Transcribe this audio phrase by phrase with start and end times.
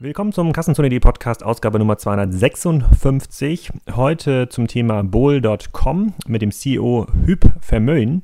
[0.00, 3.72] Willkommen zum Kassenzone.de Podcast, Ausgabe Nummer 256.
[3.96, 8.22] Heute zum Thema Bowl.com mit dem CEO Hüb Vermöhn.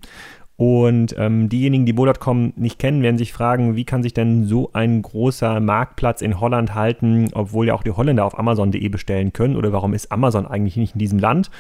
[0.57, 4.71] Und ähm, diejenigen, die Bowl.com nicht kennen, werden sich fragen, wie kann sich denn so
[4.73, 9.57] ein großer Marktplatz in Holland halten, obwohl ja auch die Holländer auf Amazon.de bestellen können?
[9.57, 11.51] Oder warum ist Amazon eigentlich nicht in diesem Land?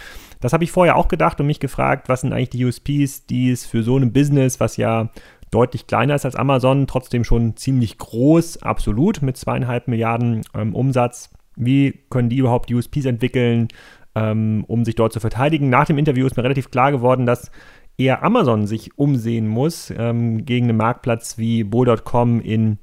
[0.40, 3.50] Das habe ich vorher auch gedacht und mich gefragt, was sind eigentlich die USPs, die
[3.50, 5.08] es für so ein Business, was ja
[5.54, 11.30] deutlich kleiner ist als Amazon, trotzdem schon ziemlich groß, absolut, mit zweieinhalb Milliarden ähm, Umsatz.
[11.56, 13.68] Wie können die überhaupt USPs entwickeln,
[14.14, 15.70] ähm, um sich dort zu verteidigen?
[15.70, 17.52] Nach dem Interview ist mir relativ klar geworden, dass
[17.96, 22.78] eher Amazon sich umsehen muss, ähm, gegen einen Marktplatz wie Bo.com in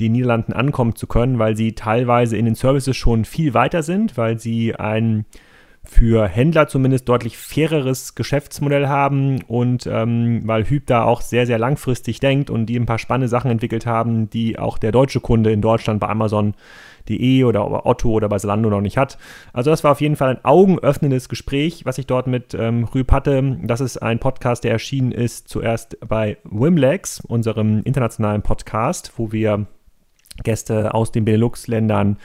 [0.00, 4.16] den Niederlanden ankommen zu können, weil sie teilweise in den Services schon viel weiter sind,
[4.16, 5.24] weil sie ein
[5.90, 11.58] für Händler zumindest deutlich faireres Geschäftsmodell haben und ähm, weil Hüb da auch sehr, sehr
[11.58, 15.50] langfristig denkt und die ein paar spannende Sachen entwickelt haben, die auch der deutsche Kunde
[15.50, 19.16] in Deutschland bei Amazon.de oder Otto oder bei Zalando noch nicht hat.
[19.54, 23.10] Also das war auf jeden Fall ein augenöffnendes Gespräch, was ich dort mit ähm, Rüb
[23.10, 23.58] hatte.
[23.62, 29.66] Das ist ein Podcast, der erschienen ist zuerst bei Wimlex, unserem internationalen Podcast, wo wir
[30.44, 32.18] Gäste aus den Benelux-Ländern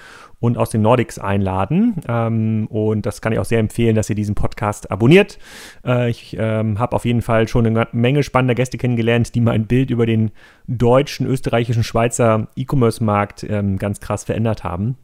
[0.44, 1.96] und aus den Nordics einladen.
[2.06, 5.40] Ähm, und das kann ich auch sehr empfehlen, dass ihr diesen Podcast abonniert.
[5.86, 9.68] Äh, ich ähm, habe auf jeden Fall schon eine Menge spannender Gäste kennengelernt, die mein
[9.68, 10.32] Bild über den
[10.68, 14.98] deutschen, österreichischen, Schweizer E-Commerce-Markt ähm, ganz krass verändert haben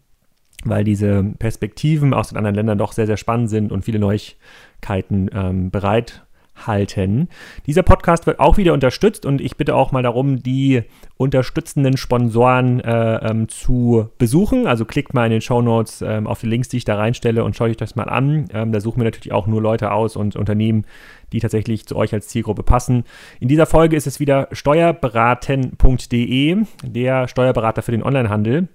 [0.65, 5.29] weil diese Perspektiven aus den anderen Ländern doch sehr, sehr spannend sind und viele Neuigkeiten
[5.33, 6.25] ähm, bereit
[6.67, 7.27] halten.
[7.65, 10.83] Dieser Podcast wird auch wieder unterstützt und ich bitte auch mal darum, die
[11.17, 14.67] unterstützenden Sponsoren äh, ähm, zu besuchen.
[14.67, 17.43] Also klickt mal in den Show Notes ähm, auf die Links, die ich da reinstelle
[17.43, 18.47] und schaut euch das mal an.
[18.53, 20.85] Ähm, da suchen wir natürlich auch nur Leute aus und Unternehmen,
[21.33, 23.03] die tatsächlich zu euch als Zielgruppe passen.
[23.39, 28.67] In dieser Folge ist es wieder steuerberaten.de, der Steuerberater für den Onlinehandel.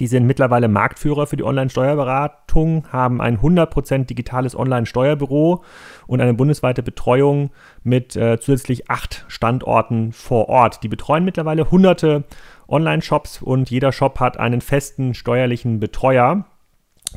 [0.00, 5.62] Die sind mittlerweile Marktführer für die Online-Steuerberatung, haben ein 100% digitales Online-Steuerbüro
[6.06, 7.50] und eine bundesweite Betreuung
[7.82, 10.82] mit äh, zusätzlich acht Standorten vor Ort.
[10.82, 12.24] Die betreuen mittlerweile hunderte
[12.68, 16.46] Online-Shops und jeder Shop hat einen festen steuerlichen Betreuer.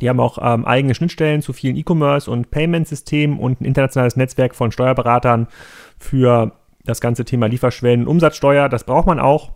[0.02, 4.54] Die haben auch ähm, eigene Schnittstellen zu vielen E-Commerce- und Payment-Systemen und ein internationales Netzwerk
[4.54, 5.48] von Steuerberatern
[5.98, 6.52] für
[6.84, 8.68] das ganze Thema Lieferschwellen und Umsatzsteuer.
[8.68, 9.52] Das braucht man auch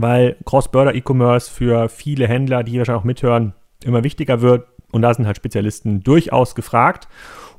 [0.00, 4.66] weil Cross-Border-E-Commerce für viele Händler, die wahrscheinlich auch mithören, immer wichtiger wird.
[4.92, 7.08] Und da sind halt Spezialisten durchaus gefragt.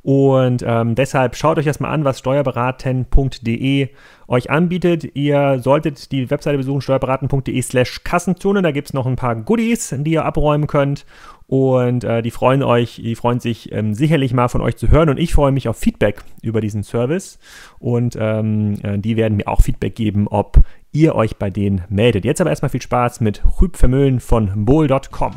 [0.05, 3.89] Und ähm, deshalb schaut euch das mal an, was steuerberaten.de
[4.27, 5.15] euch anbietet.
[5.15, 8.61] Ihr solltet die Webseite besuchen, steuerberaten.de slash Kassenzone.
[8.61, 11.07] Da gibt es noch ein paar Goodies, die ihr abräumen könnt.
[11.47, 15.09] Und äh, die freuen euch, die freuen sich ähm, sicherlich mal von euch zu hören.
[15.09, 17.39] Und ich freue mich auf Feedback über diesen Service.
[17.79, 20.61] Und ähm, äh, die werden mir auch Feedback geben, ob
[20.95, 22.25] ihr euch bei denen meldet.
[22.25, 25.33] Jetzt aber erstmal viel Spaß mit Rüb Vermöhlen von bowl.com.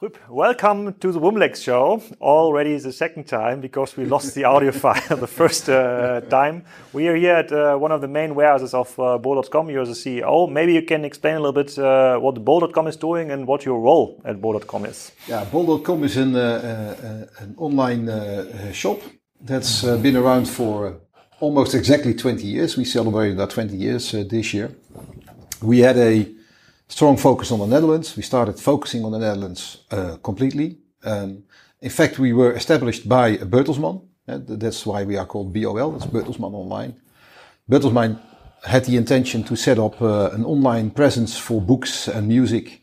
[0.00, 2.00] Rüb, welcome to the Wumlex show.
[2.20, 6.62] Already the second time because we lost the audio file the first uh, time.
[6.92, 9.70] We are here at uh, one of the main warehouses of uh, Bowl.com.
[9.70, 10.48] You're the CEO.
[10.48, 13.80] Maybe you can explain a little bit uh, what Bowl.com is doing and what your
[13.80, 15.10] role at Bowl.com is.
[15.26, 19.00] Yeah, Bowl.com is an, uh, uh, an online uh, shop
[19.40, 21.00] that's been around for
[21.40, 22.76] almost exactly 20 years.
[22.76, 24.70] We celebrated our 20 years uh, this year.
[25.62, 26.28] We had a
[26.88, 28.16] strong focus on the Netherlands.
[28.16, 30.78] We started focusing on the Netherlands uh, completely.
[31.04, 31.44] Um,
[31.80, 34.02] in fact, we were established by Bertelsmann.
[34.26, 35.92] Uh, that's why we are called BOL.
[35.92, 36.94] That's Bertelsmann Online.
[37.70, 38.18] Bertelsmann
[38.64, 42.82] had the intention to set up uh, an online presence for books and music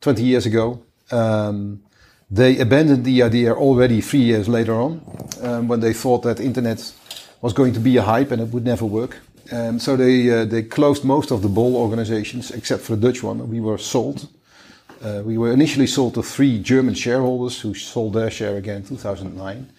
[0.00, 0.82] 20 years ago.
[1.10, 1.82] Um,
[2.30, 5.00] they abandoned the idea already three years later on
[5.42, 6.92] um, when they thought that internet
[7.40, 9.18] was going to be a hype and it would never work.
[9.52, 13.22] Um, so they uh, they closed most of the BOL organizations except for the Dutch
[13.22, 13.48] one.
[13.48, 14.28] We were sold.
[15.02, 18.86] Uh, we were initially sold to three German shareholders who sold their share again in
[18.86, 19.70] 2009.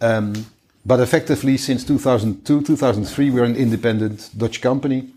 [0.00, 0.46] Um,
[0.86, 5.10] but effectively, since 2002, 2003, we're an independent Dutch company.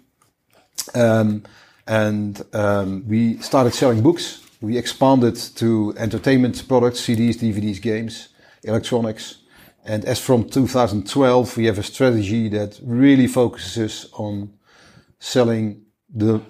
[0.93, 1.43] Um,
[1.87, 4.41] and um, we started selling books.
[4.61, 8.29] We expanded to entertainment products, CDs, DVDs, games,
[8.63, 9.37] electronics.
[9.85, 14.53] And as from 2012, we have a strategy that really focuses on
[15.19, 15.81] selling
[16.13, 16.41] the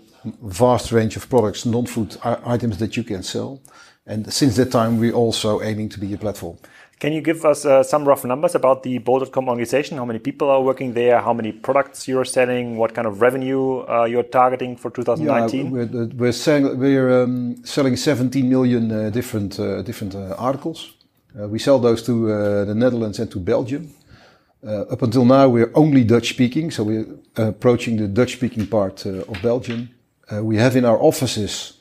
[0.42, 3.62] vast range of products, non-food items that you can sell.
[4.06, 6.58] And since that time, we're also aiming to be a platform.
[7.00, 9.98] Can you give us uh, some rough numbers about the Bol.com organization?
[9.98, 11.20] How many people are working there?
[11.20, 12.78] How many products you're selling?
[12.78, 15.66] What kind of revenue uh, you're targeting for 2019?
[15.66, 20.94] Yeah, we're, we're, selling, we're um, selling 17 million uh, different uh, different uh, articles.
[21.40, 23.90] Uh, we sell those to uh, the Netherlands and to Belgium.
[24.66, 29.06] Uh, up until now, we're only Dutch speaking, so we're approaching the Dutch speaking part
[29.06, 29.90] of Belgium.
[30.42, 31.74] We have in our offices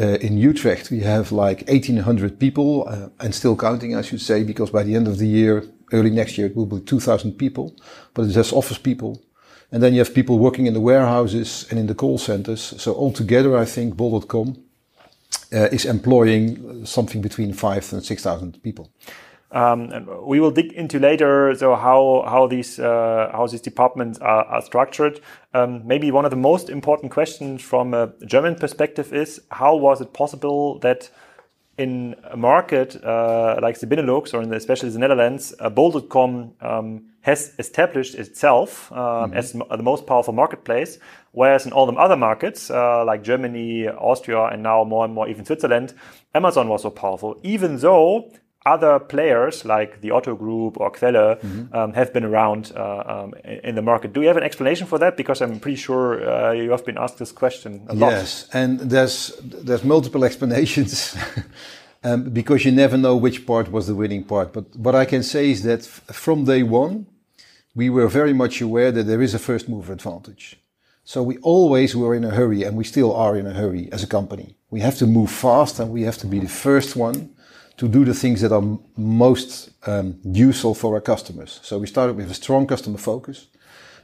[0.00, 4.42] uh, in Utrecht, we have like 1800 people uh, and still counting, I should say,
[4.42, 7.76] because by the end of the year, early next year, it will be 2000 people,
[8.12, 9.22] but it's just office people.
[9.70, 12.74] And then you have people working in the warehouses and in the call centers.
[12.82, 14.63] So altogether, I think Bol.com
[15.54, 18.90] uh, is employing something between five and 6,000 people.
[19.54, 24.18] Um, and we will dig into later so how how these uh, how these departments
[24.18, 25.20] are, are structured.
[25.52, 30.00] Um, maybe one of the most important questions from a German perspective is how was
[30.00, 31.08] it possible that
[31.78, 36.54] in a market uh, like the Benelux or in the, especially the Netherlands, uh, Bol.com
[36.60, 39.36] um, has established itself mm -hmm.
[39.38, 40.98] as the most powerful marketplace,
[41.34, 45.28] whereas in all the other markets uh, like Germany, Austria, and now more and more
[45.28, 45.92] even Switzerland,
[46.34, 48.30] Amazon was so powerful, even though
[48.66, 51.74] other players like the Otto Group or Quelle mm-hmm.
[51.74, 54.12] um, have been around uh, um, in the market.
[54.12, 55.16] Do you have an explanation for that?
[55.16, 58.12] Because I'm pretty sure uh, you have been asked this question a lot.
[58.12, 61.16] Yes, and there's there's multiple explanations.
[62.04, 64.52] um, because you never know which part was the winning part.
[64.52, 67.06] But what I can say is that f- from day one,
[67.74, 70.56] we were very much aware that there is a first mover advantage.
[71.04, 74.02] So we always were in a hurry, and we still are in a hurry as
[74.02, 74.56] a company.
[74.70, 77.30] We have to move fast, and we have to be the first one
[77.76, 81.60] to do the things that are most um, useful for our customers.
[81.62, 83.48] So we started with a strong customer focus.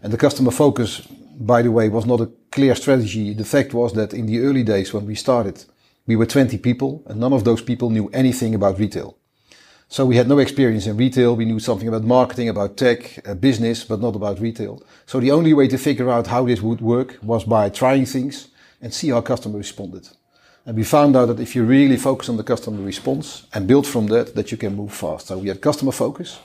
[0.02, 1.00] And the customer focus,
[1.38, 3.32] by the way, was not a clear strategy.
[3.34, 5.64] The fact was that in the early days when we started,
[6.06, 9.16] we were 20 people and none of those people knew anything about retail.
[9.92, 11.34] So we had no experience in retail.
[11.34, 14.80] We knew something about marketing, about tech, uh, business, but not about retail.
[15.04, 18.50] So the only way to figure out how this would work was by trying things
[18.80, 20.08] and see how customers responded.
[20.64, 23.84] And we found out that if you really focus on the customer response and build
[23.84, 25.26] from that, that you can move fast.
[25.26, 26.38] So we had customer focus.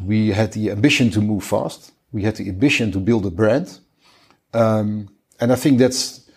[0.00, 1.90] We had the ambition to move fast.
[2.12, 3.80] We had the ambition to build a brand.
[4.54, 5.08] Um,
[5.40, 6.30] and I think that's,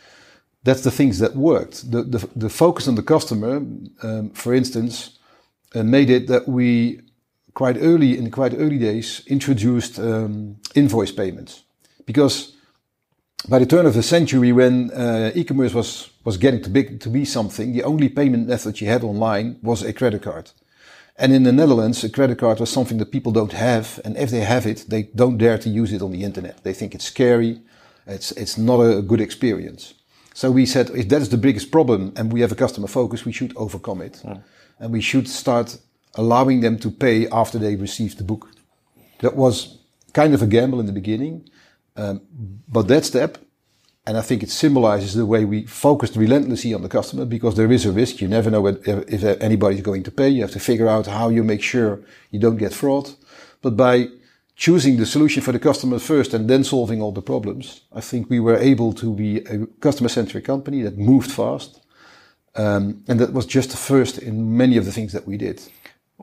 [0.63, 1.91] that's the things that worked.
[1.91, 3.57] The, the, the focus on the customer,
[4.01, 5.19] um, for instance,
[5.73, 7.01] made it that we
[7.53, 11.63] quite early, in quite early days, introduced um, invoice payments.
[12.05, 12.53] Because
[13.47, 17.09] by the turn of the century, when uh, e-commerce was was getting too big to
[17.09, 20.51] be something, the only payment method you had online was a credit card.
[21.15, 24.29] And in the Netherlands, a credit card was something that people don't have, and if
[24.29, 26.63] they have it, they don't dare to use it on the internet.
[26.63, 27.59] They think it's scary,
[28.05, 29.93] it's it's not a good experience.
[30.33, 33.25] So we said, if that is the biggest problem, and we have a customer focus,
[33.25, 34.37] we should overcome it, yeah.
[34.81, 35.77] And we should start
[36.15, 38.49] allowing them to pay after they receive the book.
[39.19, 39.77] That was
[40.13, 41.49] kind of a gamble in the beginning
[41.95, 42.21] um,
[42.67, 43.37] but that step,
[44.05, 47.71] and I think it symbolizes the way we focused relentlessly on the customer because there
[47.71, 48.21] is a risk.
[48.21, 50.29] You never know if, anybody's going to pay.
[50.29, 51.99] You have to figure out how you make sure
[52.31, 53.11] you don't get fraud.
[53.61, 54.07] But by
[54.55, 58.29] choosing the solution for the customer first and then solving all the problems, I think
[58.29, 61.80] we were able to be a customer centric company that moved fast.
[62.55, 65.61] Um, and that was just the first in many of the things that we did.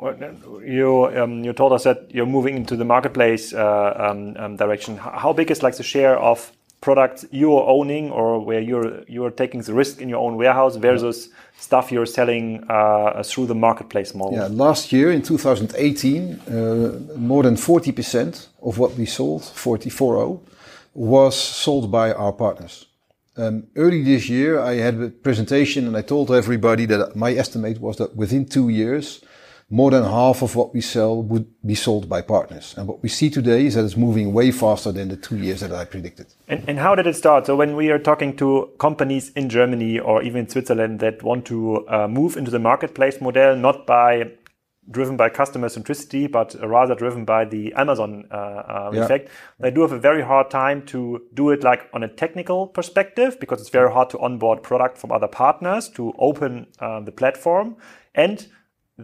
[0.00, 4.96] You um, you told us that you're moving into the marketplace uh, um, um, direction.
[4.96, 9.60] How big is like the share of products you're owning, or where you're you're taking
[9.62, 14.34] the risk in your own warehouse versus stuff you're selling uh, through the marketplace model?
[14.34, 20.40] Yeah, last year in 2018, uh, more than 40% of what we sold, 440,
[20.94, 22.86] was sold by our partners.
[23.38, 27.80] Um, early this year, I had a presentation and I told everybody that my estimate
[27.80, 29.22] was that within two years,
[29.70, 32.74] more than half of what we sell would be sold by partners.
[32.76, 35.60] And what we see today is that it's moving way faster than the two years
[35.60, 36.26] that I predicted.
[36.48, 37.46] And, and how did it start?
[37.46, 41.44] So when we are talking to companies in Germany or even in Switzerland that want
[41.46, 44.30] to uh, move into the marketplace model, not by
[44.90, 49.04] driven by customer centricity, but rather driven by the Amazon uh, uh, yeah.
[49.04, 49.30] effect.
[49.60, 53.38] They do have a very hard time to do it like on a technical perspective
[53.40, 57.76] because it's very hard to onboard product from other partners to open uh, the platform
[58.14, 58.48] and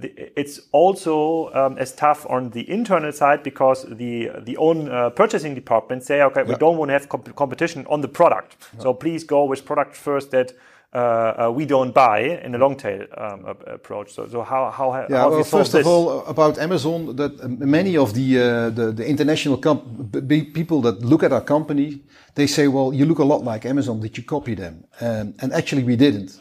[0.02, 5.54] it's also um, as tough on the internal side because the the own uh, purchasing
[5.54, 6.48] department say, okay, yeah.
[6.48, 8.80] we don't want to have comp competition on the product, yeah.
[8.82, 10.52] so please go with product first that.
[10.94, 14.12] Uh, uh, we don't buy in a long tail um, approach.
[14.12, 15.80] So, so how how, yeah, how well, first this?
[15.80, 19.56] of all, about Amazon, that uh, many of the, uh, the the, international
[20.52, 22.00] people that look at our company,
[22.36, 24.00] they say, well, you look a lot like Amazon.
[24.00, 24.84] Did you copy them?
[25.00, 26.38] Um, and actually, we didn't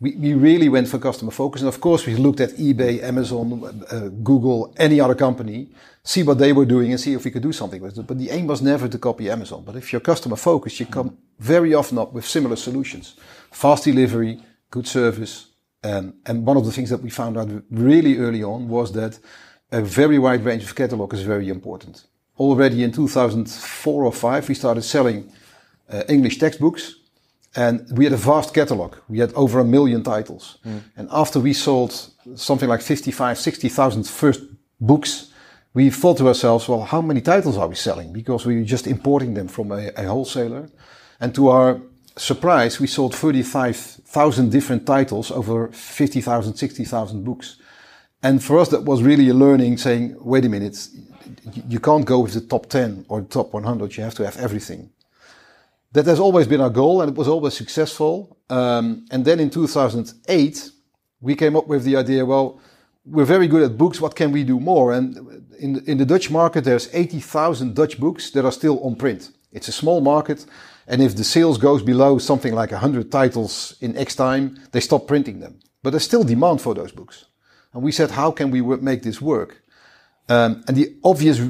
[0.00, 1.62] we, we really went for customer focus.
[1.62, 5.68] And of course, we looked at eBay, Amazon, uh, Google, any other company,
[6.02, 8.06] see what they were doing and see if we could do something with it.
[8.06, 9.62] But the aim was never to copy Amazon.
[9.64, 13.14] But if you're customer focused, you come very often up with similar solutions.
[13.56, 14.38] Fast delivery,
[14.70, 15.46] good service.
[15.82, 19.18] Um, and one of the things that we found out really early on was that
[19.72, 22.06] a very wide range of catalog is very important.
[22.38, 25.32] already in 2004 or 5, we started selling
[25.88, 26.96] uh, English textbooks.
[27.54, 28.96] And we had a vast catalog.
[29.08, 30.58] We had over a million titles.
[30.66, 30.82] Mm.
[30.98, 31.92] And after we sold
[32.34, 34.42] something like 55, 60,000 first
[34.78, 35.32] books,
[35.72, 38.12] we thought to ourselves, well, how many titles are we selling?
[38.12, 40.68] Because we were just importing them from a, a wholesaler.
[41.18, 41.80] And to our
[42.16, 47.56] surprise, we sold 35,000 different titles over 50,000, 60,000 books.
[48.22, 50.88] And for us, that was really a learning saying, wait a minute,
[51.68, 53.96] you can't go with the top 10 or the top 100.
[53.96, 54.90] You have to have everything.
[55.92, 58.38] That has always been our goal and it was always successful.
[58.50, 60.70] Um, and then in 2008,
[61.20, 62.60] we came up with the idea, well,
[63.04, 64.00] we're very good at books.
[64.00, 64.92] What can we do more?
[64.92, 69.30] And in, in the Dutch market, there's 80,000 Dutch books that are still on print.
[69.52, 70.44] It's a small market.
[70.86, 75.06] And if the sales goes below something like 100 titles in X time, they stop
[75.06, 75.58] printing them.
[75.82, 77.26] But there's still demand for those books.
[77.72, 79.62] And we said, how can we make this work?
[80.28, 81.40] Um, and the obvious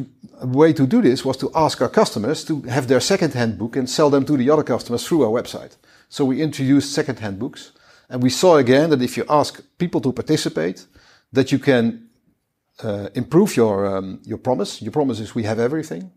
[0.42, 3.88] way to do this was to ask our customers to have their second-hand book and
[3.88, 5.76] sell them to the other customers through our website.
[6.08, 7.72] So we introduced second-hand books,
[8.08, 10.86] and we saw again that if you ask people to participate,
[11.32, 12.08] that you can
[12.82, 14.82] uh, improve your um, your promise.
[14.82, 16.10] Your promise is we have everything.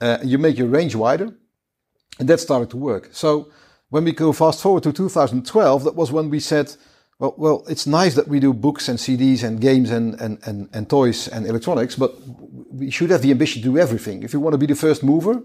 [0.00, 1.34] Uh, you make your range wider,
[2.18, 3.10] and that started to work.
[3.12, 3.50] So
[3.88, 6.76] when we go fast forward to 2012, that was when we said
[7.20, 10.70] well, well, it's nice that we do books and CDs and games and, and, and,
[10.72, 12.14] and toys and electronics, but
[12.72, 14.22] we should have the ambition to do everything.
[14.22, 15.42] If you want to be the first mover,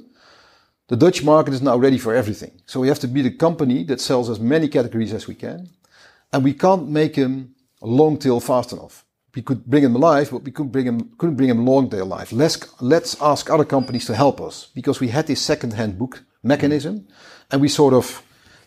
[0.87, 2.61] the Dutch market is now ready for everything.
[2.65, 5.69] So we have to be the company that sells as many categories as we can.
[6.31, 9.03] And we can't make them long tail fast enough.
[9.35, 12.03] We could bring them alive, but we couldn't bring them, couldn't bring them long tail
[12.03, 12.31] alive.
[12.31, 16.23] Let's, let's ask other companies to help us because we had this second hand book
[16.45, 17.07] mechanism
[17.51, 18.21] and we sort of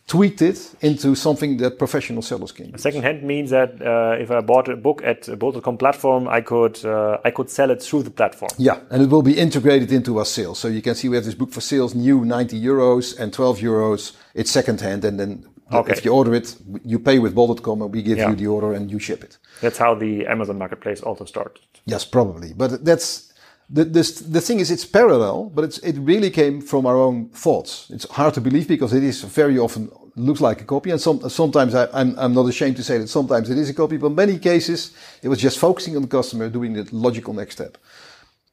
[0.08, 2.70] tweaked it into something that professional sellers can.
[2.70, 2.82] Use.
[2.82, 6.40] Second hand means that uh, if I bought a book at a Bol.com platform, I
[6.40, 8.50] could uh, I could sell it through the platform.
[8.56, 10.58] Yeah, and it will be integrated into our sales.
[10.58, 13.58] So you can see we have this book for sales, new 90 euros and 12
[13.58, 14.12] euros.
[14.35, 15.92] It's second hand, and then okay.
[15.92, 18.30] if you order it, you pay with Bol.com, and we give yeah.
[18.30, 19.37] you the order and you ship it.
[19.61, 21.61] That's how the Amazon Marketplace also started.
[21.85, 23.27] Yes, probably, but that's
[23.70, 27.28] the, this, the thing is, it's parallel, but it's, it really came from our own
[27.28, 27.87] thoughts.
[27.90, 30.90] It's hard to believe because it is very often looks like a copy.
[30.90, 33.70] And some, sometimes I, am I'm, I'm not ashamed to say that sometimes it is
[33.70, 36.88] a copy, but in many cases it was just focusing on the customer, doing the
[36.92, 37.78] logical next step.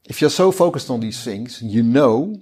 [0.04, 2.42] If you're so focused on these things, you know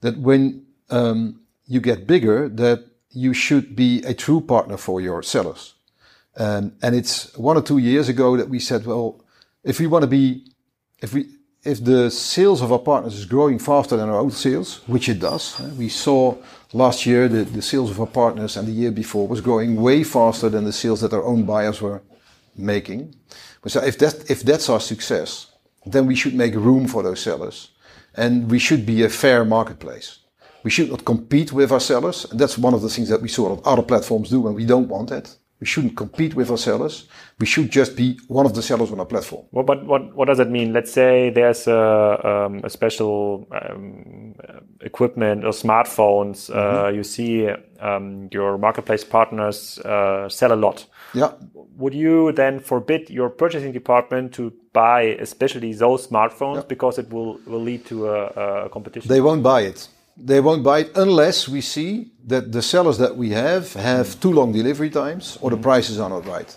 [0.00, 5.22] that when um, you get bigger, that you should be a true partner for your
[5.22, 5.74] sellers.
[6.36, 9.22] Um, and it's one or two years ago that we said, well,
[9.62, 10.48] if we want to be,
[11.00, 11.26] if we,
[11.64, 15.18] if the sales of our partners is growing faster than our own sales, which it
[15.18, 16.36] does, eh, we saw
[16.72, 20.04] last year the, the sales of our partners and the year before was growing way
[20.04, 22.02] faster than the sales that our own buyers were
[22.56, 23.14] making.
[23.66, 25.46] So if that if that's our success,
[25.86, 27.70] then we should make room for those sellers,
[28.14, 30.18] and we should be a fair marketplace.
[30.62, 33.28] We should not compete with our sellers, and that's one of the things that we
[33.28, 35.34] saw other platforms do, and we don't want that.
[35.60, 37.08] We shouldn't compete with our sellers.
[37.38, 39.46] We should just be one of the sellers on our platform.
[39.52, 40.72] Well, but what, what does that mean?
[40.72, 44.34] Let's say there's a, um, a special um,
[44.80, 46.50] equipment or smartphones.
[46.50, 46.86] Uh, mm-hmm.
[46.86, 47.48] Uh, you see
[47.80, 50.86] um, your marketplace partners uh, sell a lot.
[51.14, 51.32] Yeah.
[51.54, 56.62] Would you then forbid your purchasing department to buy especially those smartphones yeah.
[56.68, 59.08] because it will, will lead to a, a competition?
[59.08, 63.16] They won't buy it they won't buy it unless we see that the sellers that
[63.16, 66.56] we have have too long delivery times or the prices are not right.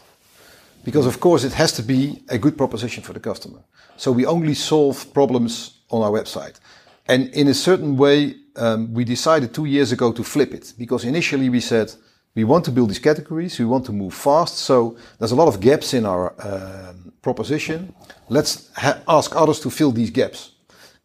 [0.83, 3.59] Because of course it has to be a good proposition for the customer.
[3.97, 6.59] So we only solve problems on our website.
[7.07, 11.05] And in a certain way, um, we decided two years ago to flip it because
[11.05, 11.93] initially we said
[12.35, 14.57] we want to build these categories, we want to move fast.
[14.57, 17.93] So there's a lot of gaps in our um, proposition.
[18.29, 18.69] Let's
[19.07, 20.51] ask others to fill these gaps.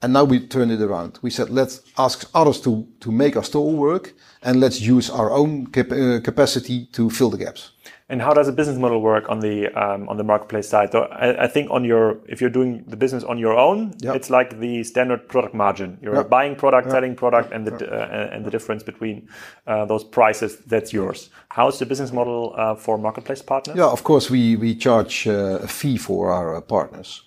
[0.03, 1.21] And now we turn it around.
[1.23, 5.31] We said, let's ask others to, to make our store work and let's use our
[5.31, 7.71] own cap uh, capacity to fill the gaps.
[8.09, 10.93] And how does the business model work on the um, on the marketplace side?
[10.93, 14.17] So I, I, think on your if you're doing the business on your own, yep.
[14.17, 15.99] it's like the standard product margin.
[16.03, 16.29] You're yep.
[16.29, 16.93] buying product, yep.
[16.93, 19.29] selling product, and the uh, and the difference between
[19.67, 21.31] uh, those prices that's yours.
[21.49, 23.77] How's the business model uh, for marketplace partners?
[23.79, 27.23] Yeah, of course we we charge uh, a fee for our uh, partners.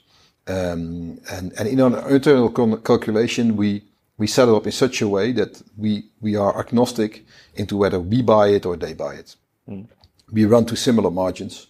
[0.47, 3.83] Um, and, and in our internal calculation, we,
[4.17, 7.25] we set it up in such a way that we, we are agnostic
[7.55, 9.35] into whether we buy it or they buy it.
[9.67, 9.87] Mm.
[10.31, 11.67] We run to similar margins.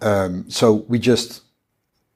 [0.00, 1.42] Um, so we just,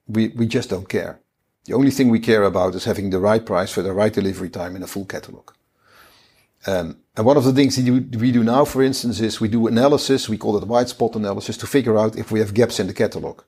[0.06, 1.20] we, we just don't care.
[1.64, 4.50] The only thing we care about is having the right price for the right delivery
[4.50, 5.52] time in a full catalog.
[6.66, 9.66] Um, and one of the things that we do now, for instance, is we do
[9.66, 10.28] analysis.
[10.28, 12.94] We call it white spot analysis to figure out if we have gaps in the
[12.94, 13.42] catalog.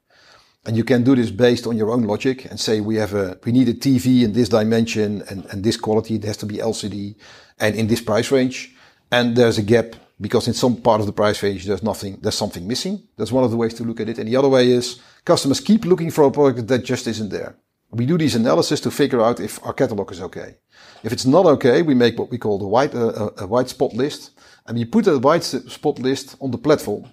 [0.64, 3.36] And you can do this based on your own logic and say we have a
[3.44, 6.14] we need a TV in this dimension and, and this quality.
[6.14, 7.16] It has to be LCD
[7.58, 8.72] and in this price range.
[9.10, 12.36] And there's a gap because in some part of the price range there's nothing there's
[12.36, 13.02] something missing.
[13.16, 14.18] That's one of the ways to look at it.
[14.18, 17.56] And the other way is customers keep looking for a product that just isn't there.
[17.90, 20.58] We do these analysis to figure out if our catalog is okay.
[21.02, 23.94] If it's not okay, we make what we call the white uh, a white spot
[23.94, 24.30] list,
[24.66, 27.06] and we put a white spot list on the platform.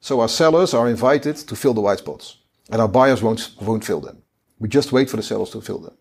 [0.00, 2.38] So our sellers are invited to fill the white spots
[2.70, 4.22] and our buyers won't won't fill them.
[4.58, 5.96] We just wait for the sellers to fill them.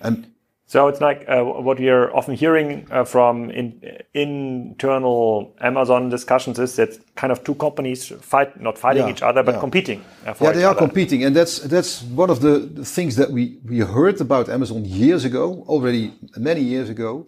[0.00, 0.26] And
[0.68, 3.80] so it's like uh, what we are often hearing uh, from in,
[4.12, 9.42] internal Amazon discussions is that kind of two companies fight, not fighting yeah, each other,
[9.42, 9.60] but yeah.
[9.60, 10.04] competing.
[10.26, 10.78] Uh, yeah, they are other.
[10.78, 14.84] competing, and that's that's one of the, the, things that we we heard about Amazon
[14.84, 17.24] years ago, already many years ago,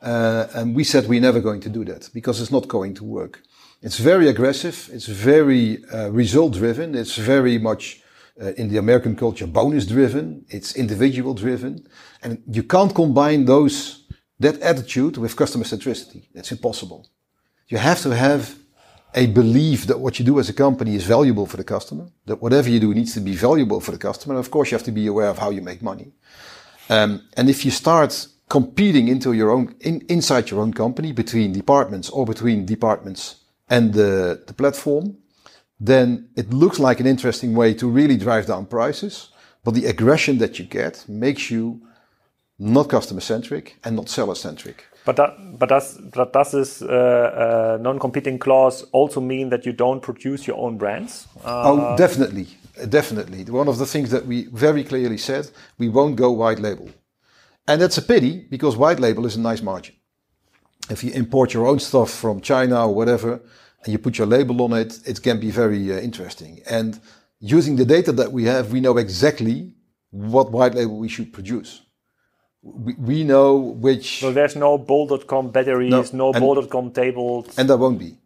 [0.00, 3.02] uh, and we said we're never going to do that because it's not going to
[3.02, 3.42] work.
[3.80, 4.90] It's very aggressive.
[4.92, 6.94] It's very uh, result driven.
[6.94, 8.02] It's very much
[8.40, 10.44] uh, in the American culture bonus driven.
[10.48, 11.86] It's individual driven,
[12.22, 14.04] and you can't combine those
[14.40, 16.28] that attitude with customer centricity.
[16.34, 17.08] That's impossible.
[17.68, 18.56] You have to have
[19.14, 22.08] a belief that what you do as a company is valuable for the customer.
[22.26, 24.34] That whatever you do needs to be valuable for the customer.
[24.34, 26.12] And of course, you have to be aware of how you make money.
[26.88, 31.52] Um, and if you start competing into your own in, inside your own company between
[31.52, 33.37] departments or between departments
[33.70, 35.16] and the, the platform,
[35.80, 39.30] then it looks like an interesting way to really drive down prices.
[39.64, 41.80] But the aggression that you get makes you
[42.58, 44.84] not customer centric and not seller centric.
[45.04, 49.72] But that, but does but does this uh, uh, non-competing clause also mean that you
[49.72, 51.26] don't produce your own brands?
[51.44, 52.48] Uh, oh, definitely,
[52.88, 53.44] definitely.
[53.44, 56.90] One of the things that we very clearly said, we won't go white label,
[57.66, 59.94] and that's a pity because white label is a nice margin
[60.90, 63.40] if you import your own stuff from China or whatever,
[63.84, 66.60] and you put your label on it, it can be very uh, interesting.
[66.68, 67.00] And
[67.40, 69.74] using the data that we have, we know exactly
[70.10, 71.82] what white label we should produce.
[72.62, 74.20] We, we know which.
[74.20, 77.56] So there's no bol.com batteries, no, no bol.com tables.
[77.58, 78.16] And there won't be.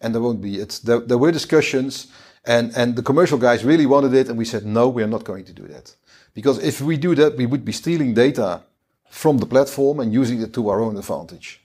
[0.00, 0.56] And there won't be.
[0.56, 2.08] It's there, there were discussions,
[2.44, 5.24] and, and the commercial guys really wanted it, and we said, no, we are not
[5.24, 5.94] going to do that.
[6.34, 8.62] Because if we do that, we would be stealing data
[9.08, 11.63] from the platform and using it to our own advantage.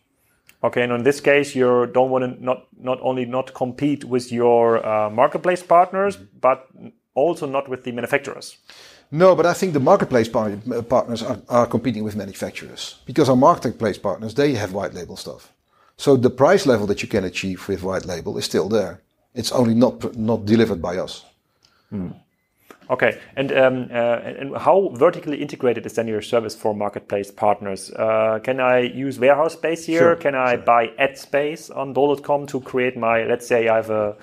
[0.61, 4.31] Okay, and in this case, you don't want to not not only not compete with
[4.31, 6.67] your uh, marketplace partners, but
[7.13, 8.57] also not with the manufacturers.
[9.11, 10.51] No, but I think the marketplace par
[10.89, 15.51] partners are, are competing with manufacturers because our marketplace partners they have white label stuff.
[15.97, 19.01] So the price level that you can achieve with white label is still there.
[19.33, 21.25] It's only not not delivered by us.
[21.89, 22.11] Hmm.
[22.89, 27.91] Okay, and, um, uh, and how vertically integrated is then your service for marketplace partners?
[27.91, 29.99] Uh, can I use warehouse space here?
[29.99, 30.63] Sure, can I sure.
[30.63, 33.25] buy ad space on bol.com to create my?
[33.25, 34.15] Let's say I have a,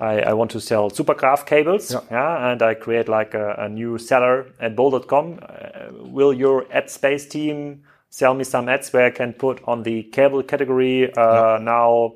[0.00, 3.68] I, I want to sell Supergraph cables, yeah, yeah and I create like a, a
[3.68, 5.38] new seller at bol.com.
[5.40, 9.84] Uh, will your ad space team sell me some ads where I can put on
[9.84, 11.62] the cable category uh, yeah.
[11.62, 12.14] now?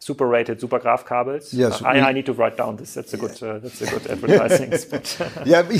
[0.00, 1.54] Super rated Supergraph cables.
[1.54, 2.94] Yes, uh, we, I, need to write down this.
[2.94, 3.40] That's a good.
[3.42, 5.46] Uh, that's a good advertising spot.
[5.46, 5.78] yeah, we,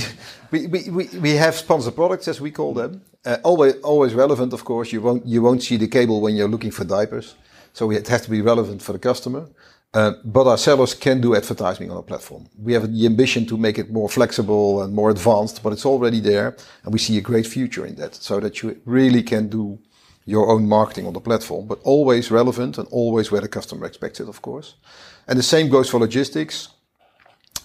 [0.50, 3.02] we, we, we have sponsor products as we call them.
[3.24, 4.92] Uh, always always relevant, of course.
[4.92, 7.34] You won't you won't see the cable when you're looking for diapers,
[7.72, 9.48] so it has to be relevant for the customer.
[9.92, 12.48] Uh, but our sellers can do advertising on our platform.
[12.56, 16.20] We have the ambition to make it more flexible and more advanced, but it's already
[16.20, 19.80] there, and we see a great future in that, so that you really can do
[20.24, 24.20] your own marketing on the platform, but always relevant and always where the customer expects
[24.20, 24.74] it, of course.
[25.26, 26.68] And the same goes for logistics.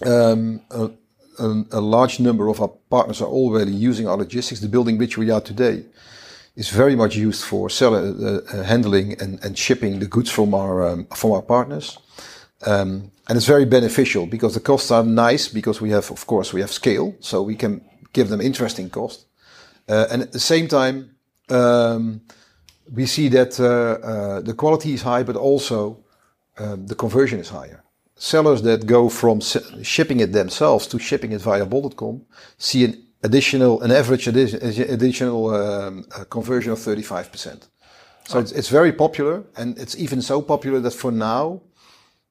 [0.04, 0.90] Um, a,
[1.38, 4.60] a, a, large number of our partners are already using our logistics.
[4.60, 5.84] The building which we are today
[6.54, 10.54] is very much used for seller uh, uh, handling and, and shipping the goods from
[10.54, 11.98] our um, from our partners.
[12.66, 16.52] Um, and it's very beneficial because the costs are nice because we have, of course,
[16.52, 17.80] we have scale, so we can
[18.12, 19.26] give them interesting cost.
[19.88, 21.16] Uh, and at the same time,
[21.50, 22.20] um,
[22.92, 25.98] we see that uh, uh, the quality is high, but also
[26.58, 27.82] um, the conversion is higher.
[28.14, 32.22] Sellers that go from shipping it themselves to shipping it via bol.com
[32.56, 37.68] see an additional, an average additional um, uh, conversion of 35%.
[38.24, 38.40] So oh.
[38.40, 41.60] it's, it's very popular, and it's even so popular that for now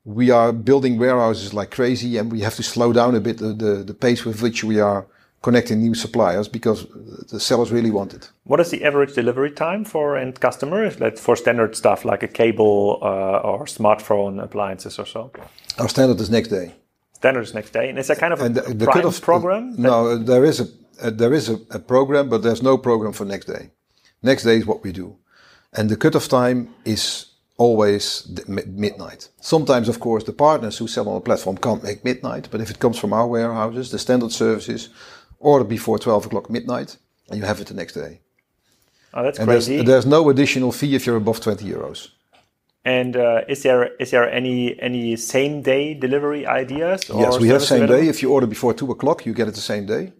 [0.03, 3.53] we are building warehouses like crazy, and we have to slow down a bit the,
[3.53, 5.05] the, the pace with which we are
[5.45, 6.87] connecting new suppliers because
[7.31, 8.31] the sellers really want it.
[8.45, 10.99] What is the average delivery time for end customers?
[10.99, 15.31] Like for standard stuff like a cable uh, or smartphone appliances or so?
[15.77, 16.73] Our standard is next day.
[17.13, 19.75] Standard is next day, and is that kind of a, the, the prime program?
[19.77, 20.67] No, there is a,
[21.07, 23.63] a there is a, a, program, but there's no program for next day.
[24.21, 25.07] Next day is what we do,
[25.77, 27.25] and the cutoff time is
[27.57, 28.03] always
[28.85, 29.29] midnight.
[29.39, 32.69] Sometimes, of course, the partners who sell on the platform can't make midnight, but if
[32.69, 34.89] it comes from our warehouses, the standard service
[35.45, 36.97] order before 12 o'clock midnight
[37.29, 38.19] and you have it the next day.
[39.13, 39.75] Oh, that's and crazy.
[39.75, 42.09] There's, there's, no additional fee if you're above 20 euros.
[42.83, 47.09] And uh, is there is there any any same day delivery ideas?
[47.09, 48.03] yes, we have same available?
[48.03, 48.09] day.
[48.09, 50.13] If you order before two o'clock, you get it the same day.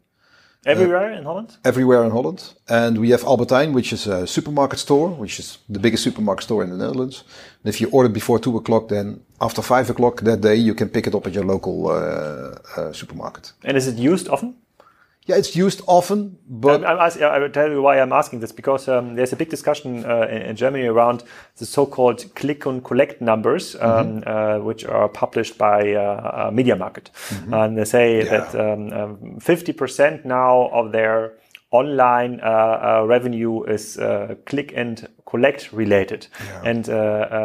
[0.66, 1.58] Everywhere uh, in Holland?
[1.64, 2.42] Everywhere in Holland.
[2.68, 6.44] And we have Albert Heijn, which is a supermarket store, which is the biggest supermarket
[6.44, 7.24] store in the Netherlands.
[7.64, 10.90] And if you order before two o'clock, then after five o'clock that day, you can
[10.90, 11.92] pick it up at your local uh,
[12.78, 13.54] uh supermarket.
[13.64, 14.56] And is it used often?
[15.28, 18.52] Yeah, it's used often, but I'm, I'm I will tell you why I'm asking this
[18.52, 21.24] because um, there's a big discussion uh, in, in, Germany around
[21.58, 24.58] the so-called click and collect numbers, um, mm -hmm.
[24.58, 27.54] uh, which are published by uh, uh MediaMarkt, mm -hmm.
[27.54, 28.30] and they say yeah.
[28.30, 28.54] that
[29.40, 31.32] 50% um, um now of their
[31.72, 33.98] online uh, uh, revenue is
[34.44, 36.28] click and collect related.
[36.28, 36.70] Yeah.
[36.70, 36.88] And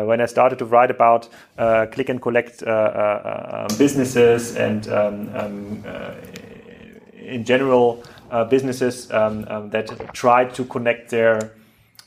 [0.07, 1.29] when I started to write about
[1.93, 2.63] click and collect
[3.79, 5.83] businesses and um, um
[7.31, 11.53] in general uh, businesses um, um, that try to connect their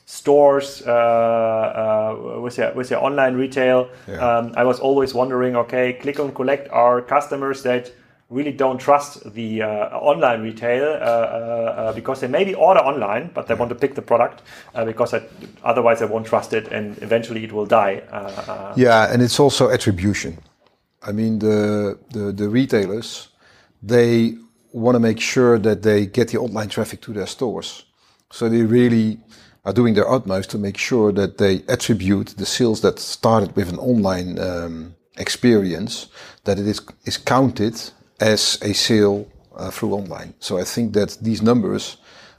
[0.06, 3.88] stores uh, uh, with their with their online retail.
[4.06, 4.16] Yeah.
[4.16, 7.92] Um, I was always wondering, okay, click and collect are customers that
[8.30, 9.66] really don't trust the uh,
[9.98, 14.02] online retail uh, uh, because they maybe order online, but they want to pick the
[14.02, 14.42] product
[14.86, 15.14] because
[15.62, 18.02] otherwise they won't trust it, and eventually it will die.
[18.76, 20.38] yeah, and it's also attribution.
[21.02, 23.28] I mean, the the, the retailers
[23.84, 24.34] they
[24.74, 27.84] want to make sure that they get the online traffic to their stores.
[28.30, 29.20] So they really
[29.64, 33.68] are doing their utmost to make sure that they attribute the sales that started with
[33.68, 36.08] an online um, experience,
[36.42, 37.80] that it is, is counted
[38.20, 40.34] as a sale uh, through online.
[40.40, 41.96] So I think that these numbers,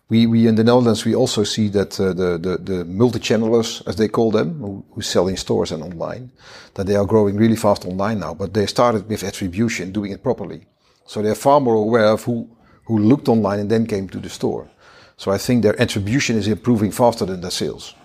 [0.09, 3.95] we, we in the Netherlands, we also see that uh, the, the, the multi-channelers, as
[3.95, 6.31] they call them, who, who sell in stores and online,
[6.73, 10.21] that they are growing really fast online now, but they started with attribution, doing it
[10.21, 10.67] properly.
[11.05, 12.49] So they're far more aware of who,
[12.85, 14.67] who looked online and then came to the store.
[15.17, 17.95] So I think their attribution is improving faster than their sales.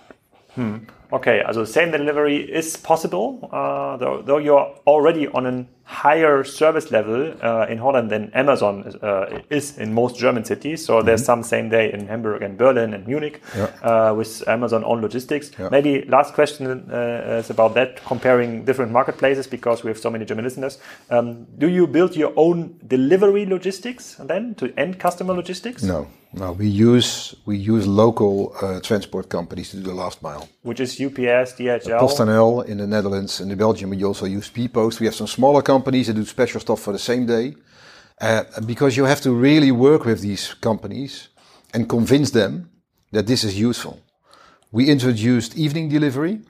[0.55, 0.77] Hmm.
[1.13, 6.89] Okay, also same delivery is possible, uh, though, though, you're already on a higher service
[6.89, 10.85] level uh, in Holland than Amazon is, uh, is, in most German cities.
[10.85, 11.05] So mm -hmm.
[11.05, 13.67] there's some same day in Hamburg and Berlin and Munich yeah.
[13.83, 15.51] Uh, with Amazon own logistics.
[15.59, 15.71] Yeah.
[15.71, 20.25] Maybe last question uh, is about that, comparing different marketplaces because we have so many
[20.25, 20.79] German listeners.
[21.09, 21.27] Um,
[21.57, 25.83] do you build your own delivery logistics then to end customer logistics?
[25.83, 26.07] No.
[26.33, 30.47] No, we use we use local uh, transport companies to do the last mile.
[30.61, 31.99] Which is UPS, DHL.
[31.99, 33.89] PostNL in the Netherlands and in Belgium.
[33.89, 34.99] We also use Bpost.
[35.01, 37.55] We have some smaller companies that do special stuff for the same day,
[38.21, 41.29] uh, because you have to really work with these companies
[41.73, 42.69] and convince them
[43.11, 43.99] that this is useful.
[44.71, 46.41] We introduced evening delivery,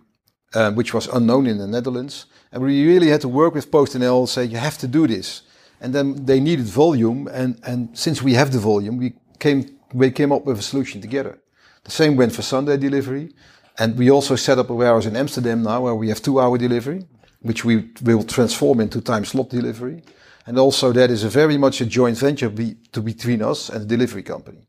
[0.53, 4.27] uh, which was unknown in the Netherlands, and we really had to work with PostNL.
[4.27, 5.43] Say you have to do this,
[5.79, 9.63] and then they needed volume, and and since we have the volume, we came
[9.93, 11.39] we came up with a solution together.
[11.83, 13.33] The same went for Sunday delivery,
[13.77, 17.07] and we also set up a warehouse in Amsterdam now where we have two-hour delivery,
[17.41, 20.03] which we will transform into time slot delivery.
[20.45, 23.81] And also that is a very much a joint venture be, to between us and
[23.81, 24.65] the delivery company,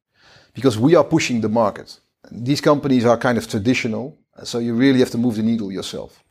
[0.54, 2.00] because we are pushing the market.
[2.30, 6.22] These companies are kind of traditional, so you really have to move the needle yourself.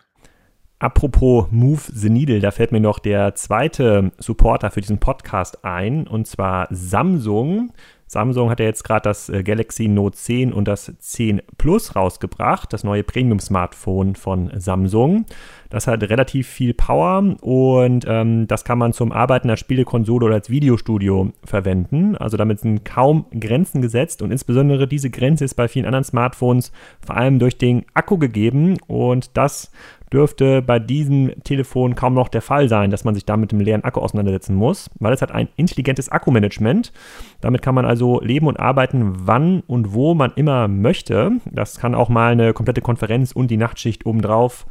[0.80, 6.08] Apropos Move the Needle, da fällt mir noch der zweite Supporter für diesen Podcast ein,
[6.08, 7.71] und zwar Samsung.
[8.12, 12.74] Samsung hat ja jetzt gerade das äh, Galaxy Note 10 und das 10 Plus rausgebracht,
[12.74, 15.26] das neue Premium-Smartphone von Samsung.
[15.69, 20.36] Das hat relativ viel Power und ähm, das kann man zum Arbeiten als Spielekonsole oder
[20.36, 22.17] als Videostudio verwenden.
[22.17, 26.74] Also damit sind kaum Grenzen gesetzt und insbesondere diese Grenze ist bei vielen anderen Smartphones
[27.00, 29.71] vor allem durch den Akku gegeben und das
[30.12, 33.60] dürfte bei diesem Telefon kaum noch der Fall sein, dass man sich da mit dem
[33.60, 36.91] leeren Akku auseinandersetzen muss, weil es hat ein intelligentes Akkumanagement.
[37.39, 41.32] Damit kann man also leben und arbeiten, wann und wo man immer möchte.
[41.52, 44.65] Das kann auch mal eine komplette Konferenz und die Nachtschicht obendrauf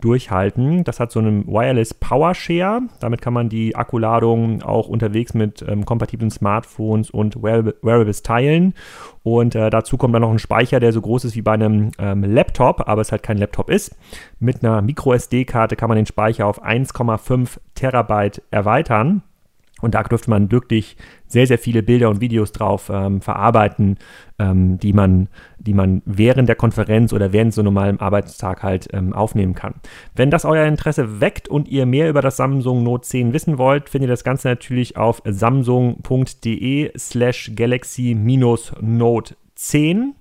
[0.00, 0.84] durchhalten.
[0.84, 2.82] Das hat so einen Wireless Power Share.
[3.00, 8.74] Damit kann man die Akkuladung auch unterwegs mit ähm, kompatiblen Smartphones und Wearables teilen.
[9.22, 11.90] Und äh, dazu kommt dann noch ein Speicher, der so groß ist wie bei einem
[11.98, 13.96] ähm, Laptop, aber es halt kein Laptop ist.
[14.38, 19.22] Mit einer MicroSD-Karte kann man den Speicher auf 1,5 Terabyte erweitern.
[19.82, 23.98] Und da dürfte man wirklich sehr, sehr viele Bilder und Videos drauf ähm, verarbeiten,
[24.38, 29.12] ähm, die, man, die man während der Konferenz oder während so normalem Arbeitstag halt ähm,
[29.12, 29.74] aufnehmen kann.
[30.14, 33.90] Wenn das euer Interesse weckt und ihr mehr über das Samsung Note 10 wissen wollt,
[33.90, 40.14] findet ihr das Ganze natürlich auf samsung.de slash galaxy-note 10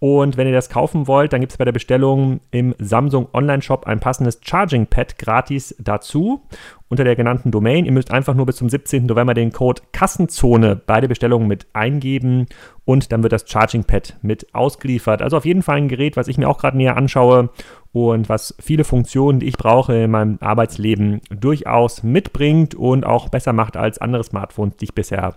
[0.00, 3.86] Und wenn ihr das kaufen wollt, dann gibt es bei der Bestellung im Samsung Online-Shop
[3.86, 6.42] ein passendes Charging Pad gratis dazu
[6.88, 7.84] unter der genannten Domain.
[7.84, 9.06] Ihr müsst einfach nur bis zum 17.
[9.06, 12.46] November den Code Kassenzone bei der Bestellung mit eingeben
[12.84, 15.20] und dann wird das Charging Pad mit ausgeliefert.
[15.20, 17.50] Also auf jeden Fall ein Gerät, was ich mir auch gerade näher anschaue
[17.92, 23.52] und was viele Funktionen, die ich brauche in meinem Arbeitsleben durchaus mitbringt und auch besser
[23.52, 25.34] macht als andere Smartphones, die ich bisher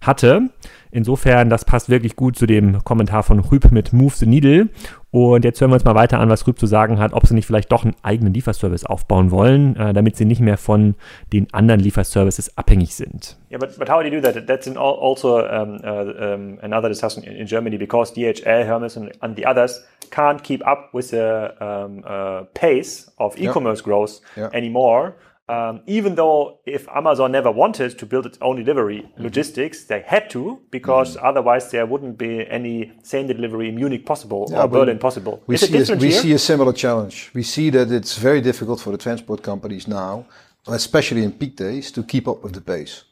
[0.00, 0.50] hatte.
[0.90, 4.68] Insofern, das passt wirklich gut zu dem Kommentar von Rüb mit Move the Needle.
[5.12, 7.34] Und jetzt hören wir uns mal weiter an, was Rüb zu sagen hat, ob sie
[7.34, 10.94] nicht vielleicht doch einen eigenen Lieferservice aufbauen wollen, äh, damit sie nicht mehr von
[11.34, 13.36] den anderen Lieferservices abhängig sind.
[13.50, 14.46] Yeah, but, but how do you do that?
[14.46, 19.36] That's also um, uh, um, another discussion in, in, Germany because DHL, Hermes, and, and,
[19.36, 23.84] the others can't keep up with the um, uh, pace of e-commerce yeah.
[23.84, 24.48] growth yeah.
[24.54, 25.14] anymore.
[25.52, 29.22] Um, even though if Amazon never wanted to build its own delivery mm-hmm.
[29.22, 31.26] logistics, they had to because mm-hmm.
[31.26, 35.42] otherwise there wouldn't be any same delivery in Munich possible yeah, or Berlin possible.
[35.46, 37.30] We, see a, we see a similar challenge.
[37.34, 40.24] We see that it's very difficult for the transport companies now,
[40.68, 43.04] especially in peak days, to keep up with the pace.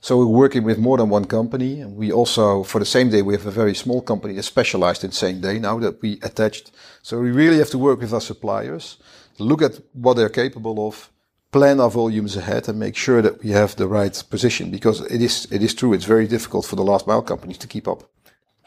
[0.00, 1.80] So we're working with more than one company.
[1.80, 5.02] And we also, for the same day, we have a very small company that's specialized
[5.02, 6.72] in same day now that we attached.
[7.00, 8.98] So we really have to work with our suppliers,
[9.38, 11.10] look at what they're capable of,
[11.56, 15.22] plan our volumes ahead and make sure that we have the right position because it
[15.22, 18.00] is it is true it's very difficult for the last mile companies to keep up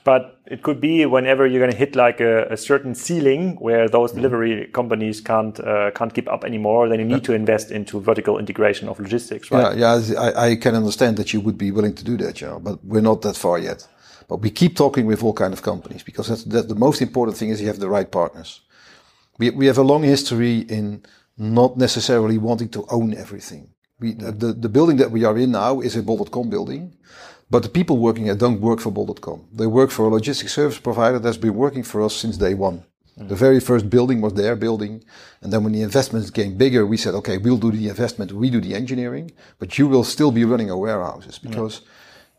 [0.04, 3.88] but it could be whenever you're going to hit like a, a certain ceiling where
[3.88, 4.22] those mm-hmm.
[4.22, 7.30] delivery companies can't uh, can't keep up anymore then you need yeah.
[7.30, 11.32] to invest into vertical integration of logistics right yeah yeah I, I can understand that
[11.34, 13.88] you would be willing to do that yeah but we're not that far yet
[14.30, 17.38] but we keep talking with all kind of companies because that's, that's the most important
[17.38, 18.62] thing is you have the right partners
[19.38, 21.04] we, we have a long history in
[21.40, 23.70] not necessarily wanting to own everything.
[24.00, 24.38] We, hmm.
[24.38, 26.96] the, the building that we are in now is a Bol.com building,
[27.50, 29.48] but the people working here don't work for Bol.com.
[29.54, 32.84] They work for a logistics service provider that's been working for us since day one.
[33.18, 33.28] Hmm.
[33.30, 35.04] The very first building was their building.
[35.42, 38.50] And then when the investments became bigger, we said, okay, we'll do the investment, we
[38.50, 41.50] do the engineering, but you will still be running our warehouses hmm.
[41.50, 41.88] because yeah.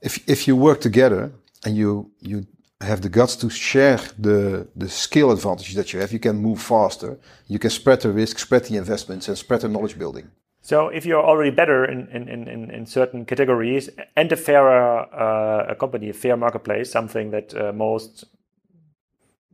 [0.02, 1.32] if, if you work together
[1.64, 2.46] and you, you
[2.80, 6.60] have the guts to share the, the skill advantage that you have, you can move
[6.62, 7.18] faster.
[7.46, 10.30] You can spread the risk, spread the investments, and spread the knowledge building.
[10.62, 15.72] So if you're already better in, in, in, in certain categories and a fairer uh,
[15.72, 18.24] a company, a fair marketplace, something that uh, most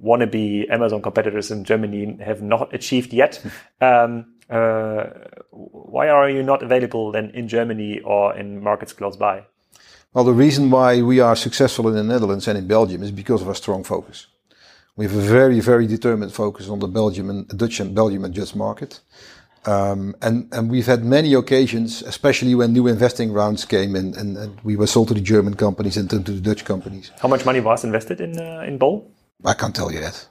[0.03, 3.43] wannabe Amazon competitors in Germany have not achieved yet,
[3.81, 5.05] um, uh,
[5.51, 9.45] why are you not available then in Germany or in markets close by?
[10.16, 13.42] Well, the reason why we are successful in the Netherlands and in Belgium is because
[13.42, 14.29] of our strong focus.
[14.96, 18.35] We have a very, very determined focus on the Belgium and Dutch and Belgium and
[18.35, 19.00] Dutch market.
[19.66, 24.38] Um, and, and we've had many occasions, especially when new investing rounds came and, and,
[24.38, 27.11] and, we were sold to the German companies and to the Dutch companies.
[27.20, 29.12] How much money was invested in, uh, in Bol?
[29.44, 30.26] I can't tell you that.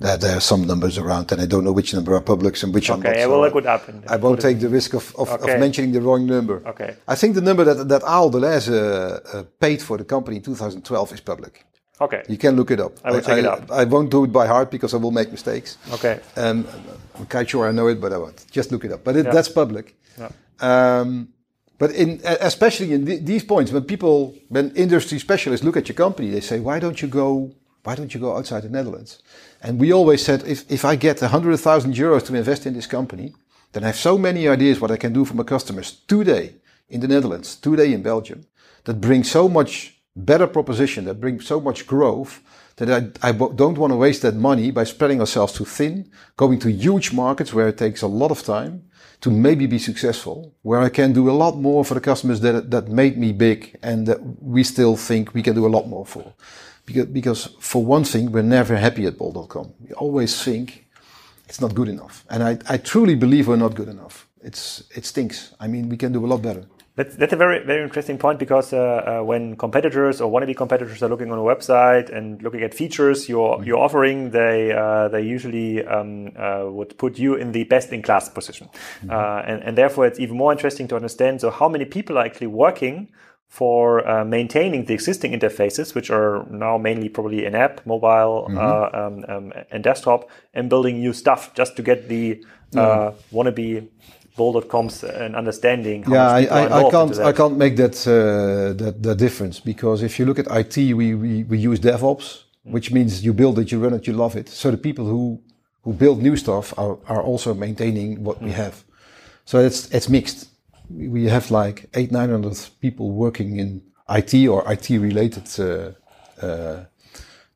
[0.00, 2.72] There, there are some numbers around, and I don't know which number are public and
[2.72, 3.10] which okay, are not.
[3.10, 3.82] Okay, so look it up.
[4.06, 5.54] I won't take the risk of, of, okay.
[5.54, 6.62] of, mentioning the wrong number.
[6.66, 6.96] Okay.
[7.08, 10.42] I think the number that, that Ahold Delhaize uh, uh, paid for the company in
[10.42, 11.64] 2012 is public.
[12.00, 12.22] Okay.
[12.28, 12.92] You can look it up.
[13.02, 13.70] I will take I, it up.
[13.72, 15.78] I won't do it by heart because I will make mistakes.
[15.90, 16.20] Okay.
[16.36, 16.64] Um,
[17.16, 18.46] I'm quite sure I know it, but I won't.
[18.52, 19.02] Just look it up.
[19.02, 19.32] But it, yeah.
[19.32, 19.96] that's public.
[20.16, 20.30] Yeah.
[20.60, 21.30] Um,
[21.78, 25.96] but in especially in th these points, when people, when industry specialists look at your
[25.96, 27.50] company, they say, "Why don't you go?
[27.84, 29.22] Why don't you go outside the Netherlands?"
[29.62, 33.34] And we always said, if, if I get 100,000 euros to invest in this company,
[33.72, 36.54] then I have so many ideas what I can do for my customers today
[36.88, 38.46] in the Netherlands, today in Belgium,
[38.84, 42.40] that bring so much better proposition, that bring so much growth,
[42.76, 46.58] that I, I don't want to waste that money by spreading ourselves too thin, going
[46.60, 48.84] to huge markets where it takes a lot of time
[49.20, 52.70] to maybe be successful, where I can do a lot more for the customers that,
[52.70, 56.06] that made me big and that we still think we can do a lot more
[56.06, 56.34] for.
[56.88, 59.74] Because, because for one thing, we're never happy at bol.com.
[59.84, 60.86] We always think
[61.46, 62.24] it's not good enough.
[62.30, 64.26] And I, I truly believe we're not good enough.
[64.42, 65.54] It's, it stinks.
[65.60, 66.64] I mean, we can do a lot better.
[66.96, 71.00] That's, that's a very very interesting point because uh, uh, when competitors or wannabe competitors
[71.00, 73.62] are looking on a website and looking at features you're mm-hmm.
[73.62, 78.02] you're offering, they uh, they usually um, uh, would put you in the best in
[78.02, 79.10] class position, mm-hmm.
[79.12, 81.40] Uh, and and therefore it's even more interesting to understand.
[81.40, 83.06] So how many people are actually working
[83.48, 88.58] for uh, maintaining the existing interfaces, which are now mainly probably in app, mobile, mm-hmm.
[88.58, 92.44] uh, um, um, and desktop, and building new stuff just to get the
[92.76, 93.88] uh, wannabe
[94.36, 96.04] bol.coms and understanding.
[96.08, 100.18] yeah, I, I, I, can't I can't make that, uh, that that difference because if
[100.18, 102.26] you look at IT, we we, we use DevOps,
[102.66, 102.72] mm.
[102.74, 104.48] which means you build it, you run it, you love it.
[104.48, 105.40] So the people who
[105.82, 108.44] who build new stuff are, are also maintaining what mm.
[108.44, 108.84] we have.
[109.44, 110.48] So it's it's mixed
[110.90, 116.84] we have like eight, nine hundred people working in IT or IT related uh, uh,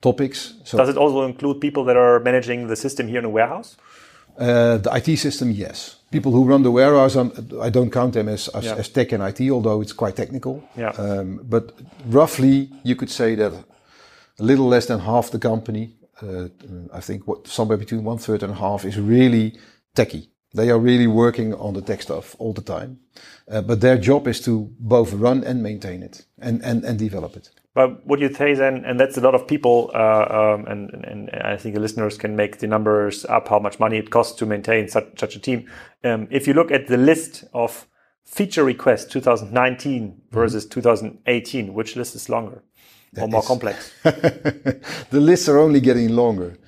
[0.01, 0.55] topics.
[0.65, 3.77] So Does it also include people that are managing the system here in the warehouse?
[4.39, 5.97] Uh, the IT system, yes.
[6.11, 8.75] People who run the warehouse, um, I don't count them as, as, yeah.
[8.75, 10.63] as, tech and IT, although it's quite technical.
[10.77, 10.91] Yeah.
[10.91, 11.73] Um, but
[12.07, 16.49] roughly, you could say that a little less than half the company, uh,
[16.93, 19.59] I think what somewhere between one third and a half, is really
[19.95, 20.29] techie.
[20.55, 22.99] They are really working on the tech stuff all the time.
[23.51, 27.37] Uh, but their job is to both run and maintain it and, and, and develop
[27.37, 27.51] it.
[27.75, 31.31] But would you say then, and that's a lot of people, uh, um, and, and,
[31.31, 34.47] I think the listeners can make the numbers up how much money it costs to
[34.47, 35.71] maintain such, such a team.
[36.05, 37.87] Um, if you look at the list of
[38.27, 40.19] feature requests 2019 mm-hmm.
[40.31, 40.75] versus mm -hmm.
[40.75, 42.63] 2018, which list is longer
[43.13, 43.47] that or more is.
[43.47, 43.93] complex?
[44.03, 46.59] the lists are only getting longer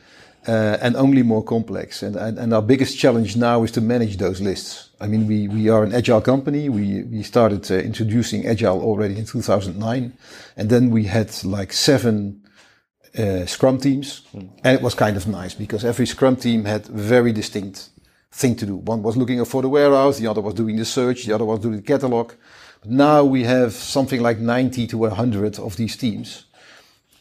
[0.46, 2.02] uh, and only more complex.
[2.02, 4.90] And, and, and, our biggest challenge now is to manage those lists.
[5.00, 6.68] I mean, we, we are an agile company.
[6.68, 10.12] We, we started uh, introducing agile already in 2009.
[10.56, 12.42] And then we had like seven
[13.18, 14.22] uh, scrum teams.
[14.34, 14.50] Mm.
[14.64, 17.88] And it was kind of nice because every scrum team had very distinct
[18.30, 18.76] thing to do.
[18.76, 20.18] One was looking for the warehouse.
[20.18, 21.24] The other was doing the search.
[21.24, 22.32] The other was doing the catalog.
[22.80, 26.44] But now we have something like 90 to 100 of these teams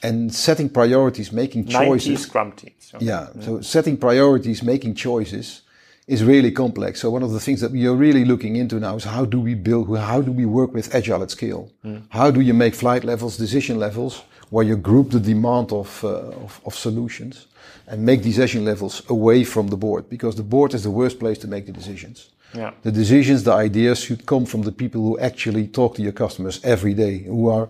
[0.04, 2.22] and setting priorities, making choices.
[2.24, 2.74] Scrum teams.
[2.80, 2.98] So.
[3.00, 3.30] Yeah.
[3.36, 3.42] yeah.
[3.42, 5.62] So setting priorities, making choices
[6.08, 7.00] is really complex.
[7.00, 9.40] So one of the things that we are really looking into now is how do
[9.40, 11.72] we build, how do we work with agile at scale?
[11.86, 12.04] Mm.
[12.10, 16.10] How do you make flight levels, decision levels, where you group the demand of, uh,
[16.46, 17.48] of, of solutions
[17.88, 21.38] and make decision levels away from the board because the board is the worst place
[21.38, 22.30] to make the decisions.
[22.54, 22.72] Yeah.
[22.84, 26.60] The decisions, the ideas should come from the people who actually talk to your customers
[26.64, 27.70] every day, who are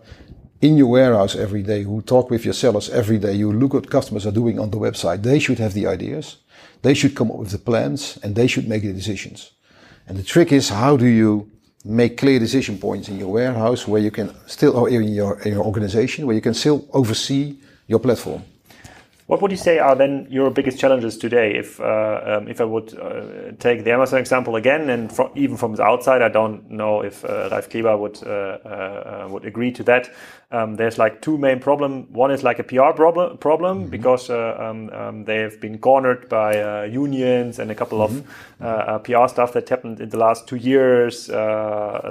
[0.63, 3.89] in your warehouse every day, who talk with your sellers every day, you look what
[3.89, 6.37] customers are doing on the website, they should have the ideas.
[6.83, 9.51] They should come up with the plans and they should make the decisions.
[10.07, 11.51] And the trick is how do you
[11.83, 15.51] make clear decision points in your warehouse where you can still, or in your, in
[15.51, 18.43] your organization, where you can still oversee your platform.
[19.27, 21.55] What would you say are then your biggest challenges today?
[21.55, 25.75] If uh, um, if I would uh, take the Amazon example again, and even from
[25.75, 29.83] the outside, I don't know if uh, Ralf Kleber would uh, uh, would agree to
[29.83, 30.09] that.
[30.51, 32.11] Um, there's like two main problem.
[32.11, 33.91] One is like a PR problem problem mm -hmm.
[33.91, 38.23] because uh, um, um, they have been cornered by unions and a couple mm
[38.59, 38.95] -hmm.
[38.95, 41.27] of PR stuff that happened in the last two years.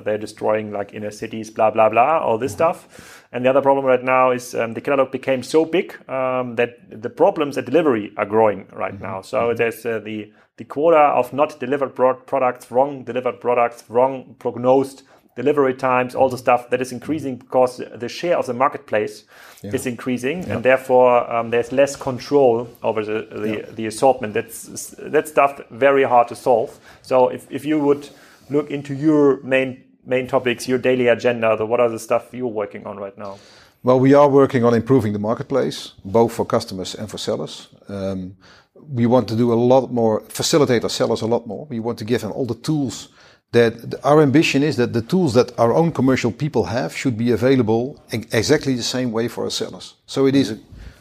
[0.04, 2.74] they're destroying like inner cities, blah blah blah, all this mm -hmm.
[2.74, 3.22] stuff.
[3.32, 7.01] And the other problem right now is um, the catalog became so big um, that
[7.02, 9.02] the problems at delivery are growing right mm-hmm.
[9.02, 9.22] now.
[9.22, 9.56] So mm-hmm.
[9.56, 15.02] there's uh, the the quota of not delivered products, wrong delivered products, wrong prognosed
[15.34, 19.24] delivery times, all the stuff that is increasing because the share of the marketplace
[19.62, 19.70] yeah.
[19.72, 20.54] is increasing, yeah.
[20.54, 23.70] and therefore um, there's less control over the the, yeah.
[23.70, 24.34] the, assortment.
[24.34, 26.78] That's that stuff very hard to solve.
[27.02, 28.10] So if if you would
[28.50, 31.56] look into your main main topics, your daily agenda?
[31.56, 33.38] The, what are the stuff you're working on right now?
[33.84, 37.68] Well, we are working on improving the marketplace, both for customers and for sellers.
[37.88, 38.36] Um,
[38.74, 41.66] we want to do a lot more, facilitate our sellers a lot more.
[41.66, 43.08] We want to give them all the tools
[43.50, 47.32] that our ambition is that the tools that our own commercial people have should be
[47.32, 49.94] available in exactly the same way for our sellers.
[50.06, 50.58] So it is a,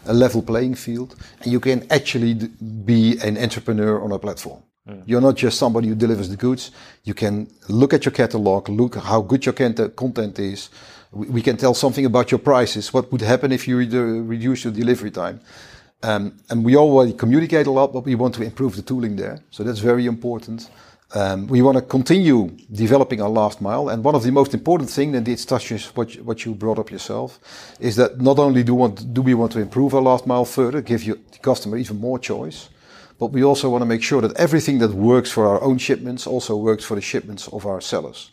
[0.08, 4.64] a level playing field and you can actually be an entrepreneur on a platform.
[4.88, 5.04] Mm.
[5.06, 6.72] You're not just somebody who delivers the goods.
[7.04, 10.70] You can look at your catalog, look how good your content is.
[11.12, 12.94] We can tell something about your prices.
[12.94, 15.42] What would happen if you reduce your delivery time?
[16.04, 19.44] Um, and we already communicate a lot, but we want to improve the tooling there.
[19.52, 20.70] So that's very important.
[21.14, 23.90] Um, we want to continue developing our last mile.
[23.90, 26.90] And one of the most important things, and it touches what, what you brought up
[26.90, 27.40] yourself,
[27.80, 30.82] is that not only do, want, do we want to improve our last mile further,
[30.82, 32.70] give you the customer even more choice,
[33.20, 36.26] but we also want to make sure that everything that works for our own shipments
[36.26, 38.32] also works for the shipments of our sellers.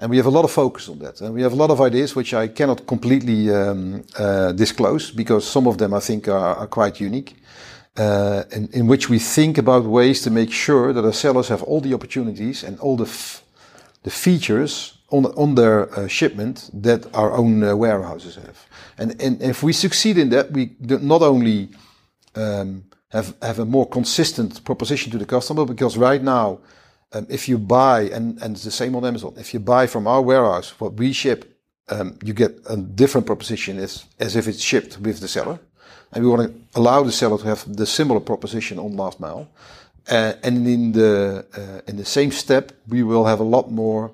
[0.00, 1.20] And we have a lot of focus on that.
[1.20, 5.46] And we have a lot of ideas which I cannot completely um, uh, disclose because
[5.46, 7.36] some of them I think are, are quite unique.
[7.96, 11.62] Uh, in, in, which we think about ways to make sure that our sellers have
[11.64, 13.10] all the opportunities and all the,
[14.04, 18.66] the features on, on their uh, shipment that our own uh, warehouses have.
[18.96, 21.68] And, and if we succeed in that, we not only
[22.36, 26.60] um, have have a more consistent proposition to the customer because right now
[27.12, 30.06] um, if you buy and and it's the same on Amazon if you buy from
[30.06, 31.50] our warehouse what we ship
[31.90, 35.58] um, you get a different proposition as as if it's shipped with the seller.
[36.12, 39.48] And we want to allow the seller to have the similar proposition on last mile.
[40.10, 44.10] Uh, and in the uh, in the same step we will have a lot more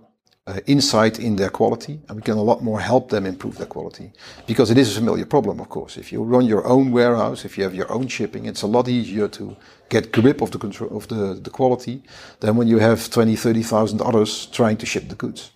[0.47, 3.67] uh, insight in their quality and we can a lot more help them improve their
[3.67, 4.13] quality.
[4.47, 5.97] Because it is a familiar problem of course.
[5.97, 8.89] If you run your own warehouse if you have your own shipping it's a lot
[8.89, 9.57] easier to
[9.89, 12.03] get grip of the control of the, the quality
[12.41, 15.51] than when you have 20 30,000 others trying to ship the goods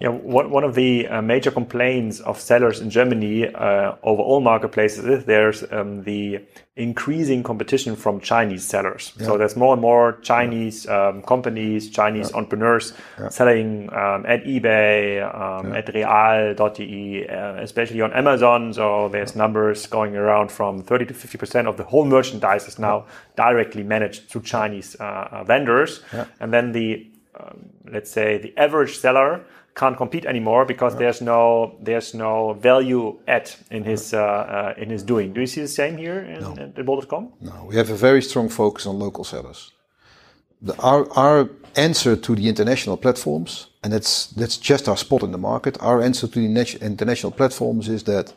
[0.00, 4.40] Yeah, one, one of the uh, major complaints of sellers in Germany uh, over all
[4.40, 6.40] marketplaces is there's um, the
[6.74, 9.12] increasing competition from Chinese sellers.
[9.18, 9.26] Yeah.
[9.26, 12.36] So there's more and more Chinese um, companies, Chinese yeah.
[12.38, 13.28] entrepreneurs yeah.
[13.28, 18.72] selling um, at eBay, um, at real.de, uh, especially on Amazon.
[18.72, 23.04] So there's numbers going around from 30 to 50% of the whole merchandise is now
[23.36, 26.00] directly managed through Chinese uh, uh, vendors.
[26.40, 27.06] And then the,
[27.38, 29.44] um, let's say, the average seller
[29.74, 34.90] can't compete anymore because there's no there's no value add in his uh, uh, in
[34.90, 35.32] his doing.
[35.32, 36.54] Do you see the same here in, no.
[36.76, 37.32] at Bol.com?
[37.40, 39.72] No, we have a very strong focus on local sellers.
[40.62, 45.32] The, our our answer to the international platforms, and that's that's just our spot in
[45.32, 45.76] the market.
[45.80, 48.34] Our answer to the international platforms is that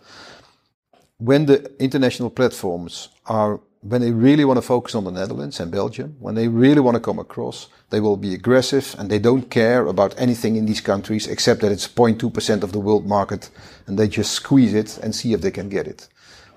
[1.17, 5.69] when the international platforms are when they really want to focus on the Netherlands and
[5.69, 9.49] Belgium, when they really want to come across, they will be aggressive and they don't
[9.49, 13.49] care about anything in these countries except that it's 0.2% of the world market
[13.85, 16.07] and they just squeeze it and see if they can get it.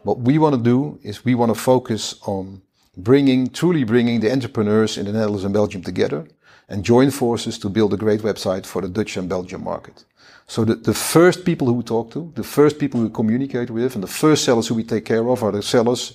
[0.05, 2.63] What we want to do is we want to focus on
[2.97, 6.29] bringing, truly bringing the entrepreneurs in the Netherlands and Belgium together
[6.69, 10.05] and join forces to build a great website for the Dutch and Belgian market.
[10.47, 13.97] So the, the first people who we talk to, the first people we communicate with,
[13.97, 16.15] and the first sellers who we take care of are the sellers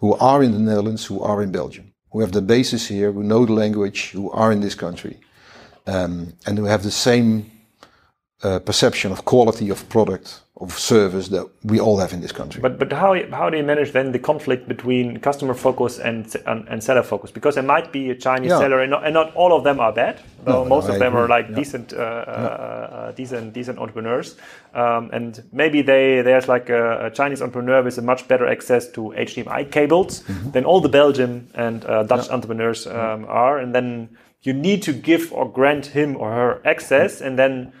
[0.00, 3.22] who are in the Netherlands, who are in Belgium, who have the basis here, who
[3.22, 5.18] know the language, who are in this country,
[5.86, 7.50] um, and who have the same
[8.42, 12.60] uh, perception of quality of product of service that we all have in this country.
[12.60, 16.68] But but how how do you manage then the conflict between customer focus and and,
[16.68, 17.30] and seller focus?
[17.30, 18.58] Because there might be a Chinese yeah.
[18.58, 20.20] seller, and not, and not, all of them are bad.
[20.46, 21.56] No, most no, of them are like yeah.
[21.56, 22.32] decent, uh, yeah.
[22.32, 24.36] uh, decent, decent entrepreneurs.
[24.74, 28.90] Um, and maybe they there's like a, a, Chinese entrepreneur with a much better access
[28.92, 30.52] to HDMI cables mm -hmm.
[30.52, 33.62] than all the Belgian and uh, Dutch entrepreneurs um, are.
[33.62, 34.08] And then
[34.42, 37.72] you need to give or grant him or her access, and then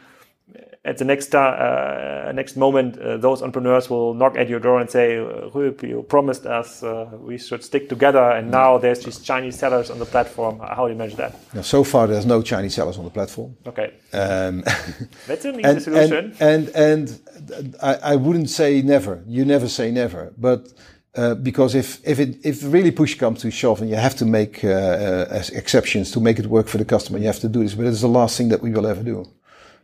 [0.82, 4.88] at the next uh, next moment, uh, those entrepreneurs will knock at your door and
[4.88, 5.16] say,
[5.52, 9.90] "Huub, you promised us uh, we should stick together, and now there's these Chinese sellers
[9.90, 11.34] on the platform." How do you manage that?
[11.52, 13.56] Now, so far, there's no Chinese sellers on the platform.
[13.66, 14.62] Okay, um,
[15.26, 16.34] that's an easy and, solution.
[16.40, 17.20] And and,
[17.50, 19.22] and I, I, wouldn't say never.
[19.26, 20.68] You never say never, but.
[21.16, 24.24] Uh, because if if it if really push comes to shove and you have to
[24.24, 27.64] make uh, uh, exceptions to make it work for the customer, you have to do
[27.64, 27.74] this.
[27.74, 29.26] But it's the last thing that we will ever do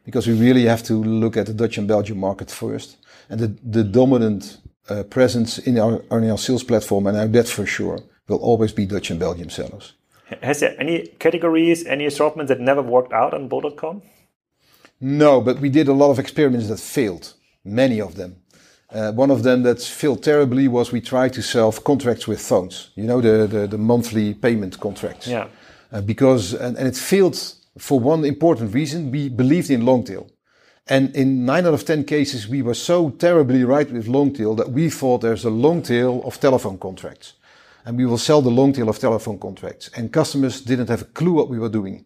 [0.06, 2.96] because we really have to look at the Dutch and Belgian market first.
[3.28, 7.66] And the, the dominant uh, presence in our, in our sales platform, and that for
[7.66, 7.98] sure,
[8.28, 9.94] will always be Dutch and Belgian sellers.
[10.42, 14.02] Has there any categories, any assortments that never worked out on Bol.com?
[15.00, 17.34] No, but we did a lot of experiments that failed,
[17.64, 18.36] many of them.
[18.90, 22.90] Uh, one of them that failed terribly was we tried to sell contracts with phones,
[22.94, 25.26] you know, the, the, the monthly payment contracts.
[25.26, 25.48] Yeah.
[25.92, 27.36] Uh, because, and, and it failed
[27.78, 30.28] for one important reason, we believed in long tail.
[30.88, 34.54] And in nine out of 10 cases, we were so terribly right with long tail
[34.54, 37.34] that we thought there's a long tail of telephone contracts.
[37.84, 39.90] And we will sell the long tail of telephone contracts.
[39.96, 42.04] And customers didn't have a clue what we were doing.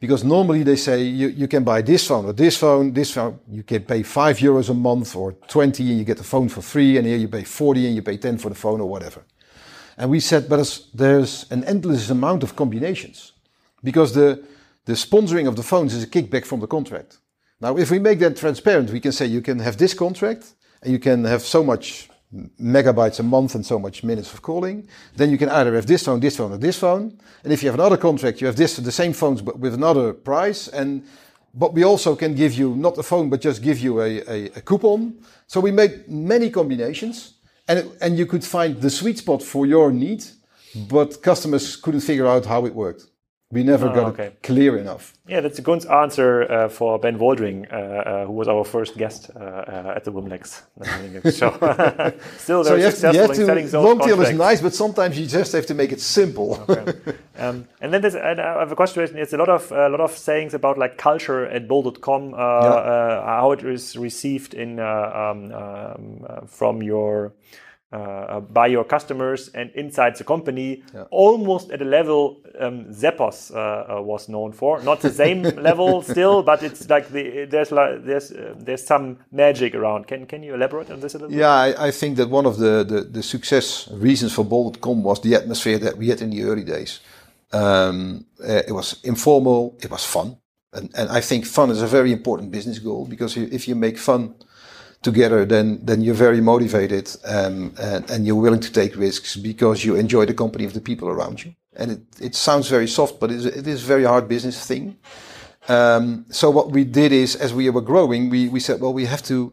[0.00, 3.40] Because normally they say you, you can buy this phone or this phone, this phone,
[3.48, 6.60] you can pay five euros a month or 20 and you get the phone for
[6.60, 6.98] free.
[6.98, 9.22] And here you pay 40 and you pay 10 for the phone or whatever.
[9.96, 13.32] And we said, but there's an endless amount of combinations
[13.82, 14.44] because the,
[14.84, 17.18] the sponsoring of the phones is a kickback from the contract.
[17.60, 20.92] Now, if we make that transparent, we can say you can have this contract and
[20.92, 22.08] you can have so much
[22.60, 24.88] megabytes a month and so much minutes of calling.
[25.16, 27.18] Then you can either have this phone, this phone, or this phone.
[27.44, 30.12] And if you have another contract, you have this, the same phones, but with another
[30.12, 30.68] price.
[30.68, 31.04] And
[31.56, 34.44] but we also can give you not a phone, but just give you a, a,
[34.56, 35.14] a coupon.
[35.46, 37.34] So we made many combinations,
[37.68, 40.24] and it, and you could find the sweet spot for your need,
[40.88, 43.06] but customers couldn't figure out how it worked.
[43.54, 44.26] We never oh, got okay.
[44.26, 45.14] it clear enough.
[45.28, 48.98] Yeah, that's a good answer uh, for Ben Waldring, uh, uh, who was our first
[48.98, 50.62] guest uh, uh, at the Wimlex
[51.38, 51.52] show.
[52.38, 55.66] Still, so have, you have to, long tail is nice, but sometimes you just have
[55.66, 56.64] to make it simple.
[56.74, 57.16] Okay.
[57.38, 59.16] Um, and then there's, I have a question.
[59.16, 63.22] It's a lot of a lot of sayings about like culture at Bol.com, uh, yeah.
[63.24, 67.32] how it is received in um, um, from your
[67.94, 71.04] uh, by your customers and inside the company, yeah.
[71.10, 74.82] almost at a level um, Zappos uh, uh, was known for.
[74.82, 79.18] Not the same level still, but it's like the, there's like, there's uh, there's some
[79.30, 80.06] magic around.
[80.06, 81.36] Can can you elaborate on this a little?
[81.36, 85.20] Yeah, I, I, think that one of the, the, the success reasons for Bol.com was
[85.20, 87.00] the atmosphere that we had in the early days.
[87.52, 90.36] Um, uh, it was informal, it was fun,
[90.72, 93.98] and and I think fun is a very important business goal because if you make
[93.98, 94.34] fun
[95.04, 99.84] together, then then you're very motivated um, and, and you're willing to take risks because
[99.84, 101.54] you enjoy the company of the people around you.
[101.76, 104.66] And it, it sounds very soft, but it is, it is a very hard business
[104.66, 104.96] thing.
[105.68, 109.06] Um, so what we did is, as we were growing, we, we said, well, we
[109.06, 109.52] have to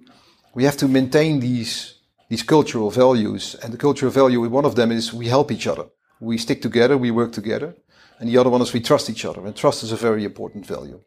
[0.54, 1.96] we have to maintain these
[2.30, 5.86] these cultural values, and the cultural value one of them is we help each other,
[6.20, 7.76] we stick together, we work together,
[8.20, 10.66] and the other one is we trust each other, and trust is a very important
[10.66, 11.02] value.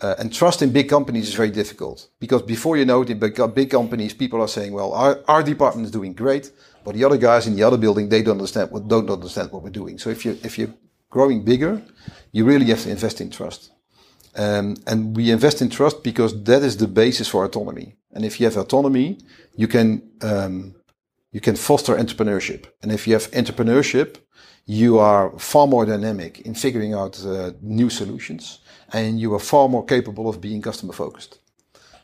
[0.00, 3.18] Uh, and trust in big companies is very difficult because before you know it, in
[3.18, 6.50] big, companies, people are saying, "Well, our, our department is doing great,
[6.84, 9.62] but the other guys in the other building they don't understand what don't understand what
[9.62, 10.74] we're doing." So if you if you're
[11.10, 11.82] growing bigger,
[12.32, 13.72] you really have to invest in trust.
[14.36, 17.96] Um, and we invest in trust because that is the basis for autonomy.
[18.12, 19.18] And if you have autonomy,
[19.56, 20.76] you can um,
[21.32, 22.66] you can foster entrepreneurship.
[22.82, 24.16] And if you have entrepreneurship,
[24.70, 28.60] you are far more dynamic in figuring out uh, new solutions,
[28.92, 31.40] and you are far more capable of being customer focused.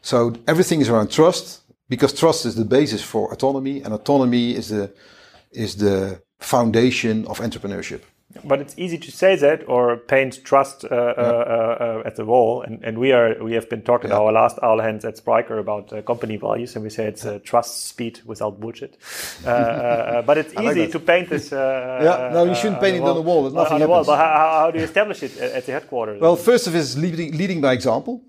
[0.02, 4.68] So everything is around trust because trust is the basis for autonomy, and autonomy is
[4.68, 4.92] the
[5.52, 8.02] is the foundation of entrepreneurship
[8.44, 11.86] but it's easy to say that or paint trust uh, uh, yeah.
[11.86, 12.62] uh, at the wall.
[12.62, 14.18] And, and, we are we have been talking yeah.
[14.18, 17.38] our last All Hands at Spryker about uh, company values, and we say it's uh,
[17.44, 18.98] trust, speed without bullshit.
[19.44, 21.50] Uh, but it's easy like to paint this.
[21.52, 23.42] yeah, no, you shouldn't paint it on the wall.
[23.42, 24.04] There's nothing on the wall.
[24.04, 26.20] But how, how, do you establish it at the headquarters?
[26.20, 28.22] Well, first of all, is leading, leading by example.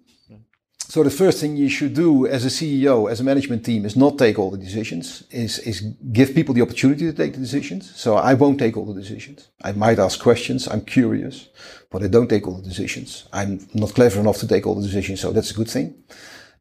[0.90, 3.98] So the first thing you should do as a CEO, as a management team, is
[3.98, 5.24] not take all the decisions.
[5.32, 5.82] Is is
[6.14, 7.94] give people the opportunity to take the decisions.
[7.94, 9.50] So I won't take all the decisions.
[9.62, 10.66] I might ask questions.
[10.66, 11.50] I'm curious,
[11.92, 13.28] but I don't take all the decisions.
[13.34, 15.20] I'm not clever enough to take all the decisions.
[15.20, 15.94] So that's a good thing.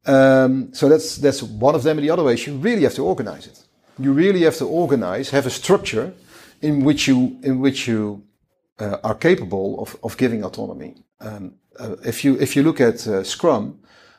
[0.07, 1.99] Um, so that's that's one of them.
[1.99, 3.65] And the other way is you really have to organize it.
[3.97, 6.13] You really have to organize, have a structure
[6.61, 8.25] in which you in which you
[8.81, 10.95] uh, are capable of of giving autonomy.
[11.21, 13.79] Um, uh, if you if you look at uh, Scrum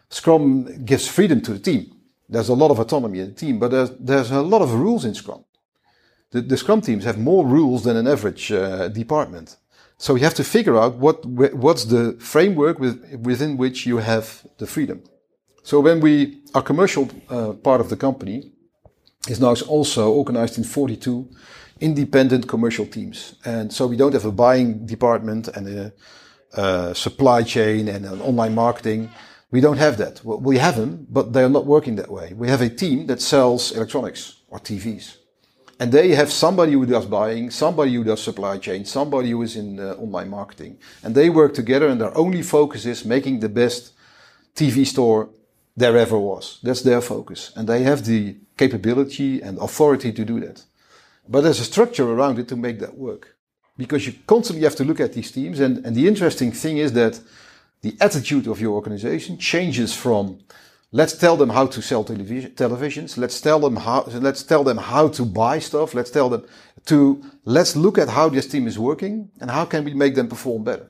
[0.09, 1.93] Scrum gives freedom to the team.
[2.29, 5.05] There's a lot of autonomy in the team, but there's, there's a lot of rules
[5.05, 5.43] in Scrum.
[6.31, 9.57] The, the Scrum teams have more rules than an average uh, department.
[9.97, 14.45] So you have to figure out what what's the framework with, within which you have
[14.57, 15.01] the freedom.
[15.63, 18.51] So when we, our commercial uh, part of the company
[19.27, 21.27] is now also organized in 42
[21.79, 23.35] independent commercial teams.
[23.43, 25.93] And so we don't have a buying department and a,
[26.53, 29.09] a supply chain and an online marketing.
[29.51, 30.23] We don't have that.
[30.23, 32.33] Well, we have them, but they are not working that way.
[32.33, 35.17] We have a team that sells electronics or TVs.
[35.79, 39.55] And they have somebody who does buying, somebody who does supply chain, somebody who is
[39.55, 40.79] in uh, online marketing.
[41.03, 43.93] And they work together and their only focus is making the best
[44.55, 45.29] TV store
[45.75, 46.59] there ever was.
[46.63, 47.51] That's their focus.
[47.55, 50.63] And they have the capability and authority to do that.
[51.29, 53.35] But there's a structure around it to make that work.
[53.77, 55.59] Because you constantly have to look at these teams.
[55.59, 57.19] And, and the interesting thing is that
[57.87, 60.23] the attitude of your organization changes from
[60.91, 64.77] let's tell them how to sell television, televisions let's tell them how let's tell them
[64.77, 66.43] how to buy stuff let's tell them
[66.85, 66.97] to
[67.45, 70.63] let's look at how this team is working and how can we make them perform
[70.63, 70.87] better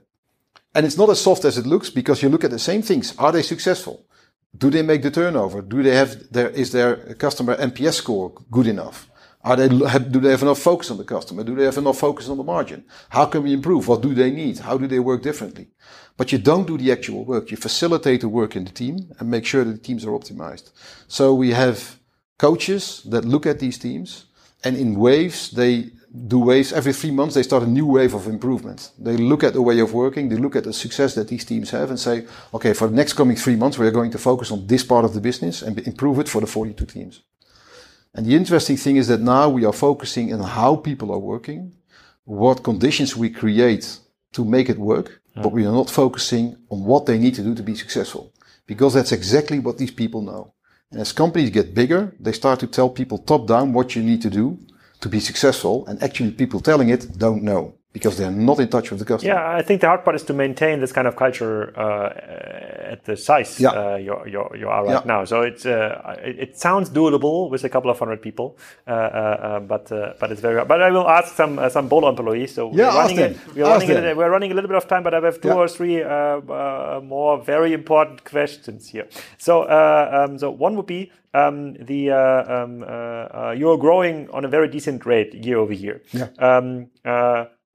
[0.74, 3.16] and it's not as soft as it looks because you look at the same things
[3.18, 4.06] are they successful
[4.58, 6.91] do they make the turnover do they have their is their
[7.26, 9.08] customer nps score good enough
[9.48, 11.41] are they, do they have enough focus on the customer?
[11.41, 12.84] Do they have enough focus on the margin?
[13.10, 13.88] How can we improve?
[13.88, 14.60] What do they need?
[14.60, 15.70] How do they work differently?
[16.18, 17.51] But you don't do the actual work.
[17.51, 20.72] You facilitate the work in the team and make sure that the teams are optimized.
[21.07, 21.99] So we have
[22.39, 24.26] coaches that look at these teams
[24.63, 25.91] and in waves, they
[26.28, 27.36] do waves every three months.
[27.36, 28.91] They start a new wave of improvement.
[28.97, 30.30] They look at the way of working.
[30.30, 33.13] They look at the success that these teams have and say, okay, for the next
[33.13, 35.78] coming three months, we are going to focus on this part of the business and
[35.80, 37.22] improve it for the 42 teams.
[38.15, 41.74] And the interesting thing is that now we are focusing on how people are working,
[42.24, 43.99] what conditions we create
[44.34, 47.56] to make it work, but we are not focusing on what they need to do
[47.56, 48.34] to be successful.
[48.66, 50.54] Because that's exactly what these people know.
[50.92, 54.22] And as companies get bigger, they start to tell people top down what you need
[54.22, 54.58] to do
[55.02, 55.86] to be successful.
[55.88, 59.34] And actually people telling it don't know because they're not in touch with the customer.
[59.34, 63.06] Yeah, I think the hard part is to maintain this kind of culture uh, at
[63.06, 63.70] the size yeah.
[63.70, 65.14] uh, you're, you're, you are right yeah.
[65.14, 65.26] now.
[65.26, 68.93] So it's uh, it, it, sounds doable with a couple of hundred people, uh, uh,
[68.93, 69.89] uh, but
[70.20, 70.56] but it's very.
[70.58, 70.68] Hard.
[70.68, 72.54] But I will ask some some Bolo employees.
[72.54, 75.04] So yeah, we're running, a, we're, running a, we're running a little bit of time,
[75.04, 75.56] but I have two yeah.
[75.56, 76.04] or three
[77.04, 79.08] more very important questions here.
[79.38, 84.45] So um, so one would be um, the uh, um, uh, uh, you're growing on
[84.45, 86.02] a very decent rate year over year.
[86.12, 86.30] Yeah.
[86.39, 86.88] Um,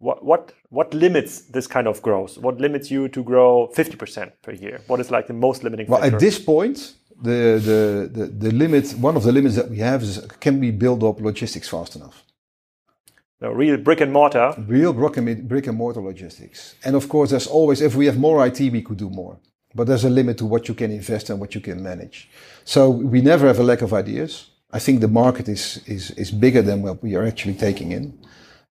[0.03, 2.37] what what what limits this kind of growth?
[2.39, 4.81] What limits you to grow 50% per year?
[4.87, 8.93] What is like the most limiting well, at this point, the, the, the, the limit,
[8.93, 12.25] one of the limits that we have is can we build up logistics fast enough?
[13.39, 14.55] The real brick and mortar.
[14.67, 16.75] Real brick and, brick and mortar logistics.
[16.85, 19.39] And of course, there's always, if we have more IT, we could do more.
[19.75, 22.29] But there's a limit to what you can invest and what you can manage.
[22.65, 24.51] So we never have a lack of ideas.
[24.71, 28.19] I think the market is, is, is bigger than what we are actually taking in.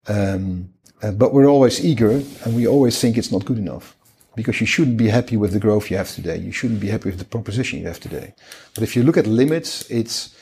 [0.07, 3.95] Um, uh, but we're always eager and we always think it's not good enough.
[4.35, 6.37] because you shouldn't be happy with the growth you have today.
[6.37, 8.33] You shouldn't be happy with the proposition you have today.
[8.73, 10.35] But if you look at limits, it's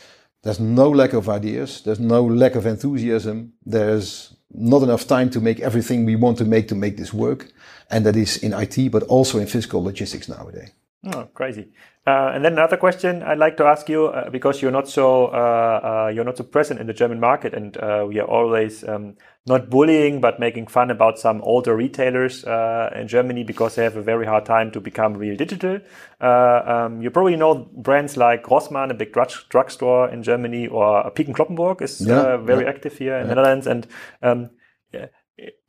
[0.44, 1.82] there's no lack of ideas.
[1.82, 3.54] There's no lack of enthusiasm.
[3.66, 7.52] There's not enough time to make everything we want to make to make this work.
[7.92, 10.72] And that is in IT, but also in physical logistics nowadays.
[11.14, 11.72] Oh, crazy!
[12.06, 15.28] Uh, and then another question I'd like to ask you uh, because you're not so
[15.28, 18.84] uh, uh you're not so present in the German market, and uh, we are always
[18.84, 19.16] um,
[19.46, 23.96] not bullying but making fun about some older retailers uh, in Germany because they have
[23.96, 25.80] a very hard time to become real digital.
[26.20, 31.28] Um, you probably know brands like Rossmann, a big drug drugstore in Germany, or Peek
[31.28, 32.70] & Cloppenburg is yeah, very yeah.
[32.70, 33.30] active here in yeah.
[33.30, 33.88] the Netherlands, and
[34.22, 34.50] um,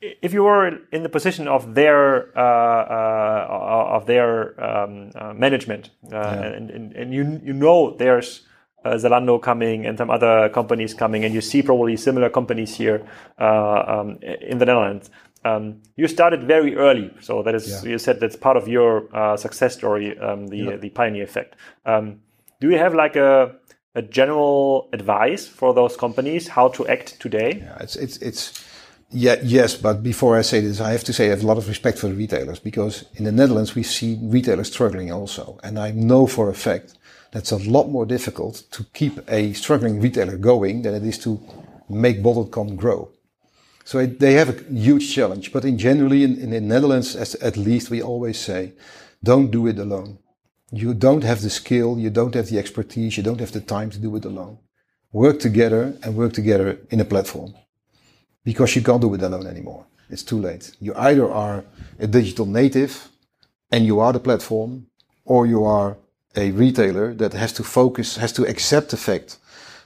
[0.00, 5.90] if you were in the position of their uh, uh, of their um, uh, management,
[6.12, 8.46] uh, and, and, and, you you know there's
[8.84, 13.06] uh, Zalando coming and some other companies coming, and you see probably similar companies here
[13.38, 15.10] uh, um, in the Netherlands.
[15.44, 17.90] Um, you started very early, so that is yeah.
[17.90, 19.08] you said that's part of your
[19.38, 20.76] success story, um, the yeah.
[20.76, 21.56] the pioneer effect.
[21.86, 22.20] Um,
[22.60, 23.56] do you have like a
[23.94, 27.62] a general advice for those companies how to act today?
[27.62, 28.64] Yeah, it's it's it's
[29.12, 31.58] yeah, yes, but before I say this, I have to say I have a lot
[31.58, 35.78] of respect for the retailers because in the Netherlands we see retailers struggling also, and
[35.78, 36.94] I know for a fact
[37.32, 41.40] that's a lot more difficult to keep a struggling retailer going than it is to
[41.88, 43.10] make bol.com grow.
[43.84, 47.34] So it, they have a huge challenge, but in generally in, in the Netherlands, as,
[47.36, 48.72] at least we always say,
[49.22, 50.18] don't do it alone.
[50.72, 53.90] You don't have the skill, you don't have the expertise, you don't have the time
[53.90, 54.58] to do it alone.
[55.12, 57.54] Work together and work together in a platform
[58.44, 59.86] because you can't do it alone anymore.
[60.08, 60.72] It's too late.
[60.80, 61.64] You either are
[61.98, 63.08] a digital native
[63.72, 64.86] and you are the platform,
[65.24, 65.96] or you are
[66.36, 69.38] a retailer that has to focus, has to accept the fact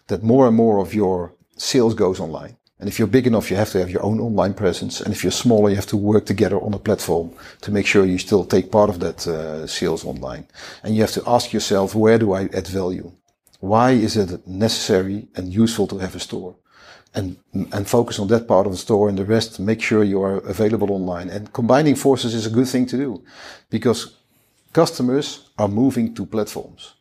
[0.09, 2.57] that more and more of your sales goes online.
[2.80, 5.01] And if you're big enough, you have to have your own online presence.
[5.01, 7.32] And if you're smaller, you have to work together on a platform
[7.62, 10.47] to make sure you still take part of that uh, sales online.
[10.82, 13.12] And you have to ask yourself, where do I add value?
[13.61, 16.57] Why is it necessary and useful to have a store?
[17.14, 17.36] and
[17.72, 20.38] and focus on that part of the store and the rest make sure you are
[20.38, 23.22] available online and combining forces is a good thing to do
[23.70, 24.16] because
[24.74, 26.94] customers are moving to platforms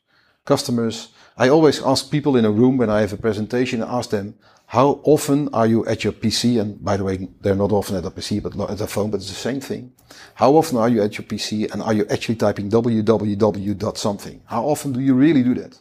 [0.46, 4.10] customers i always ask people in a room when i have a presentation I ask
[4.10, 4.36] them
[4.68, 8.06] how often are you at your pc and by the way they're not often at
[8.06, 9.92] a pc but at a phone but it's the same thing
[10.36, 14.64] how often are you at your pc and are you actually typing www something how
[14.64, 15.78] often do you really do that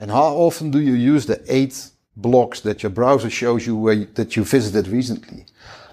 [0.00, 3.94] and how often do you use the eight blocks that your browser shows you where
[3.94, 5.46] you, that you visited recently.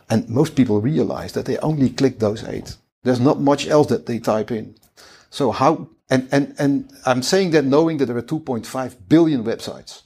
[0.09, 2.75] And most people realize that they only click those eight.
[3.03, 4.75] There's not much else that they type in.
[5.31, 10.03] So how, and, and, and I'm saying that knowing that there are 2.5 billion websites.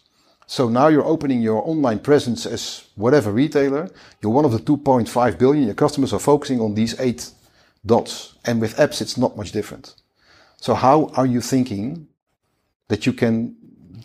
[0.48, 3.90] So now you're opening your online presence as whatever retailer.
[4.22, 5.66] You're one of the 2.5 billion.
[5.66, 7.32] Your customers are focusing on these eight
[7.86, 8.36] dots.
[8.46, 9.96] And with apps, it's not much different.
[10.58, 12.08] So how are you thinking
[12.88, 13.56] that you can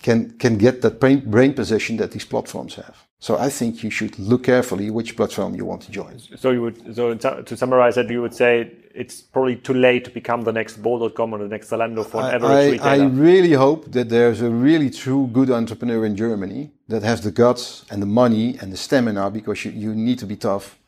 [0.02, 2.96] can can get that brain, brain position that these platforms have.
[3.18, 6.18] So I think you should look carefully which platform you want to join.
[6.18, 10.10] So you would so to summarize that you would say it's probably too late to
[10.10, 13.04] become the next bol.com or the next Zalando for an average I, retailer.
[13.04, 17.30] I really hope that there's a really true good entrepreneur in Germany that has the
[17.30, 20.78] guts and the money and the stamina because you, you need to be tough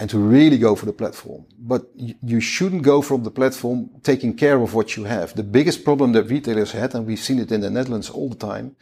[0.00, 1.44] and to really go for the platform.
[1.58, 5.34] But you shouldn't go from the platform taking care of what you have.
[5.34, 8.34] The biggest problem that retailers had, and we've seen it in the Netherlands all the
[8.34, 8.74] time,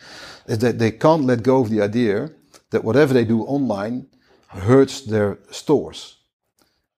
[0.46, 2.30] is that they can't let go of the idea
[2.70, 4.06] that whatever they do online
[4.46, 6.19] hurts their stores.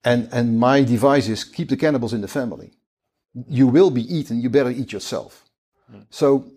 [0.05, 2.73] And, and my device is keep the cannibals in the family.
[3.49, 5.45] You will be eaten, you better eat yourself.
[5.93, 6.07] Mm.
[6.11, 6.51] So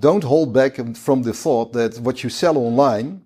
[0.00, 3.22] don't hold back from the thought that what you sell online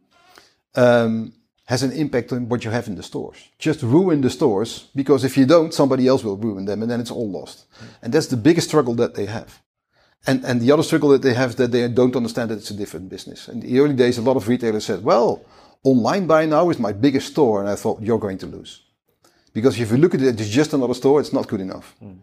[0.74, 1.32] um,
[1.66, 3.48] has an impact on what you have in the stores.
[3.58, 7.00] Just ruin the stores because if you don't, somebody else will ruin them and then
[7.00, 7.70] it's all lost.
[7.70, 7.86] Mm.
[8.02, 9.60] And that's the biggest struggle that they have.
[10.26, 12.70] And, and the other struggle that they have is that they don't understand that it's
[12.70, 13.48] a different business.
[13.48, 15.44] In the early days, a lot of retailers said, well,
[15.82, 17.60] online buy now is my biggest store.
[17.60, 18.82] And I thought, you're going to lose.
[19.52, 21.94] Because if you look at it, it's just another store, it's not good enough.
[22.02, 22.18] Mm.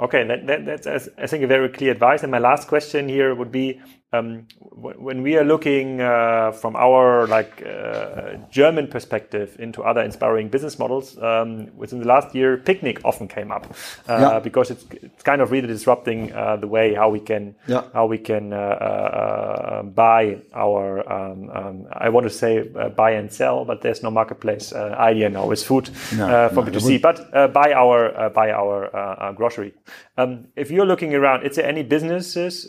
[0.00, 2.22] Okay, that, that, that's, I think, a very clear advice.
[2.22, 3.80] And my last question here would be
[4.12, 10.48] um, when we are looking uh, from our like uh, German perspective into other inspiring
[10.48, 13.66] business models, um, within the last year, Picnic often came up
[14.08, 14.38] uh, yeah.
[14.38, 17.84] because it's, it's kind of really disrupting uh, the way how we can yeah.
[17.94, 22.62] how we can uh, uh, buy our um, um, I want to say
[22.94, 27.00] buy and sell, but there's no marketplace idea now with food no, for no, B2C,
[27.00, 29.72] but buy our buy our grocery.
[30.16, 32.66] Um, if you're looking around, is there any businesses,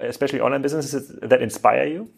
[0.00, 1.08] especially online businesses?
[1.22, 2.10] that inspire you?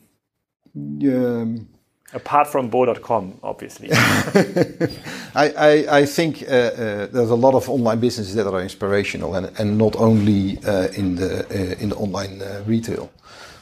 [0.74, 1.68] Um,
[2.14, 3.88] Apart from Bol.com, obviously.
[3.92, 4.90] I,
[5.34, 9.50] I, I, think uh, uh, there's a lot of online businesses that are inspirational, and,
[9.58, 13.10] and not only uh, in the uh, in the online uh, retail.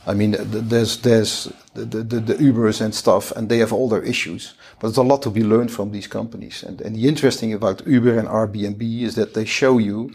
[0.04, 4.02] I mean, there's there's the, the, the, Ubers and stuff, and they have all their
[4.02, 4.54] issues.
[4.80, 6.64] But there's a lot to be learned from these companies.
[6.64, 10.10] And, and the interesting about Uber and Airbnb is that they show you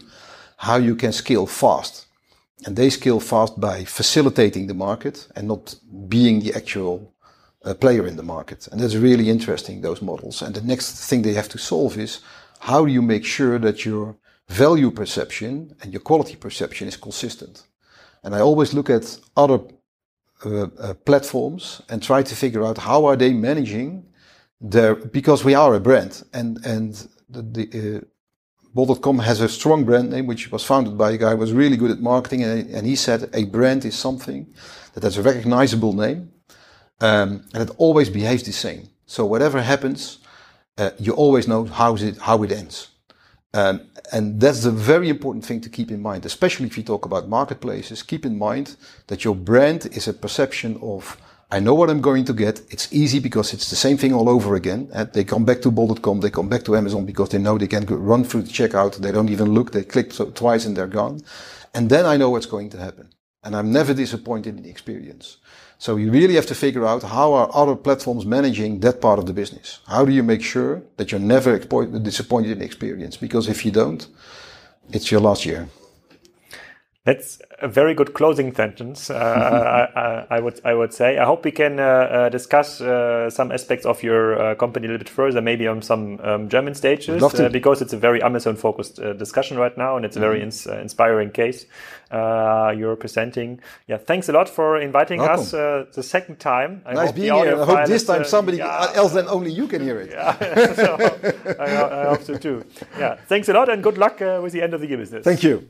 [0.56, 2.06] how you can scale fast.
[2.64, 5.74] And they scale fast by facilitating the market and not
[6.08, 7.12] being the actual
[7.64, 8.68] uh, player in the market.
[8.68, 10.42] And that's really interesting, those models.
[10.42, 12.20] And the next thing they have to solve is
[12.60, 14.16] how do you make sure that your
[14.48, 17.64] value perception and your quality perception is consistent?
[18.22, 19.60] And I always look at other
[20.44, 24.04] uh, uh, platforms and try to figure out how are they managing
[24.60, 28.00] their because we are a brand and and the, the uh,
[28.76, 31.78] Bol.com has a strong brand name which was founded by a guy who was really
[31.78, 34.46] good at marketing and, and he said a brand is something
[34.92, 36.30] that has a recognizable name
[37.00, 38.90] um, and it always behaves the same.
[39.06, 40.18] So whatever happens,
[40.76, 42.88] uh, you always know how it how it ends.
[43.54, 43.80] Um,
[44.12, 47.28] and that's a very important thing to keep in mind, especially if you talk about
[47.28, 48.02] marketplaces.
[48.02, 51.16] Keep in mind that your brand is a perception of,
[51.50, 52.60] I know what I'm going to get.
[52.70, 54.88] It's easy because it's the same thing all over again.
[54.92, 57.68] And they come back to Bol.com, they come back to Amazon because they know they
[57.68, 58.96] can run through the checkout.
[58.96, 59.70] They don't even look.
[59.70, 61.22] They click twice and they're gone.
[61.72, 63.10] And then I know what's going to happen.
[63.44, 65.36] And I'm never disappointed in the experience.
[65.78, 69.26] So you really have to figure out how are other platforms managing that part of
[69.26, 69.80] the business.
[69.86, 73.16] How do you make sure that you're never disappointed in the experience?
[73.16, 74.04] Because if you don't,
[74.90, 75.68] it's your last year.
[77.04, 79.10] That's a very good closing sentence.
[79.10, 81.18] Uh, I, I, would I would say.
[81.18, 84.90] I hope we can uh, uh, discuss uh, some aspects of your uh, company a
[84.90, 88.56] little bit further, maybe on some um, German stages, uh, because it's a very Amazon
[88.56, 90.46] focused discussion right now, and it's a very mm -hmm.
[90.46, 91.66] ins inspiring case
[92.78, 93.60] you're presenting.
[93.86, 95.40] Yeah, thanks a lot for inviting Welcome.
[95.40, 95.50] us
[95.94, 96.82] the second time.
[96.86, 97.62] I nice being here.
[97.62, 98.96] I hope this time somebody yeah.
[98.96, 100.10] else than only you can hear it.
[100.10, 100.96] Yeah, so
[101.64, 101.68] I,
[102.02, 102.62] I, hope so too.
[102.98, 105.24] Yeah, thanks a lot and good luck with the end of the year business.
[105.24, 105.60] Thank you.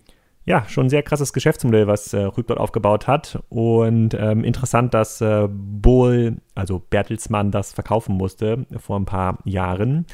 [0.49, 3.43] Ja, schon ein sehr krasses Geschäftsmodell, was äh, Rüb dort aufgebaut hat.
[3.49, 10.07] Und ähm, interessant, dass äh, Bohl, also Bertelsmann, das verkaufen musste vor ein paar Jahren.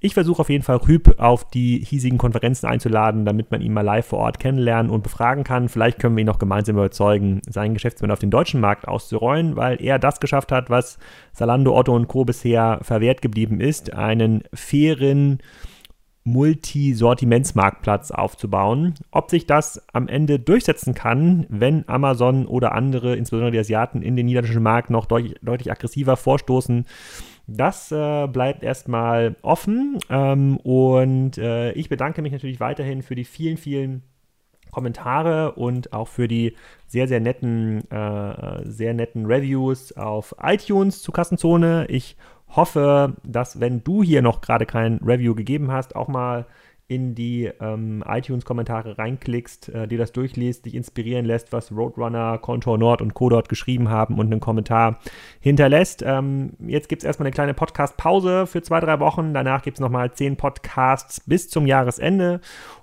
[0.00, 3.82] Ich versuche auf jeden Fall Rüb auf die hiesigen Konferenzen einzuladen, damit man ihn mal
[3.82, 5.68] live vor Ort kennenlernen und befragen kann.
[5.68, 9.80] Vielleicht können wir ihn noch gemeinsam überzeugen, sein Geschäftsmodell auf den deutschen Markt auszurollen, weil
[9.80, 10.98] er das geschafft hat, was
[11.32, 12.24] Salando, Otto und Co.
[12.24, 15.38] bisher verwehrt geblieben ist, einen fairen,
[16.26, 18.94] Multisortimentsmarktplatz aufzubauen.
[19.12, 24.16] Ob sich das am Ende durchsetzen kann, wenn Amazon oder andere, insbesondere die Asiaten, in
[24.16, 26.84] den niederländischen Markt noch deutlich, deutlich aggressiver vorstoßen,
[27.46, 30.00] das äh, bleibt erstmal offen.
[30.10, 34.02] Ähm, und äh, ich bedanke mich natürlich weiterhin für die vielen, vielen
[34.72, 36.56] Kommentare und auch für die
[36.88, 41.86] sehr, sehr netten, äh, sehr netten Reviews auf iTunes zu Kassenzone.
[41.88, 42.16] Ich
[42.48, 46.46] hoffe, dass wenn du hier noch gerade kein Review gegeben hast, auch mal
[46.88, 52.78] in die ähm, iTunes-Kommentare reinklickst, äh, dir das durchliest, dich inspirieren lässt, was Roadrunner, Contour
[52.78, 53.28] Nord und Co.
[53.28, 55.00] dort geschrieben haben und einen Kommentar
[55.40, 56.04] hinterlässt.
[56.06, 59.34] Ähm, jetzt gibt es erstmal eine kleine Podcast-Pause für zwei, drei Wochen.
[59.34, 62.40] Danach gibt es nochmal zehn Podcasts bis zum Jahresende.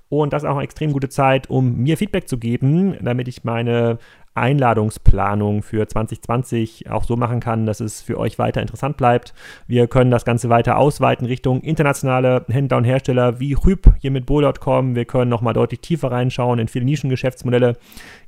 [0.10, 3.46] Und das ist auch eine extrem gute Zeit, um mir Feedback zu geben, damit ich
[3.46, 4.00] meine
[4.36, 9.34] Einladungsplanung für 2020 auch so machen kann, dass es für euch weiter interessant bleibt.
[9.68, 14.26] Wir können das Ganze weiter ausweiten Richtung internationale Händler und Hersteller wie Rüb hier mit
[14.26, 14.96] Bo.com.
[14.96, 17.78] Wir können nochmal deutlich tiefer reinschauen in viele Nischengeschäftsmodelle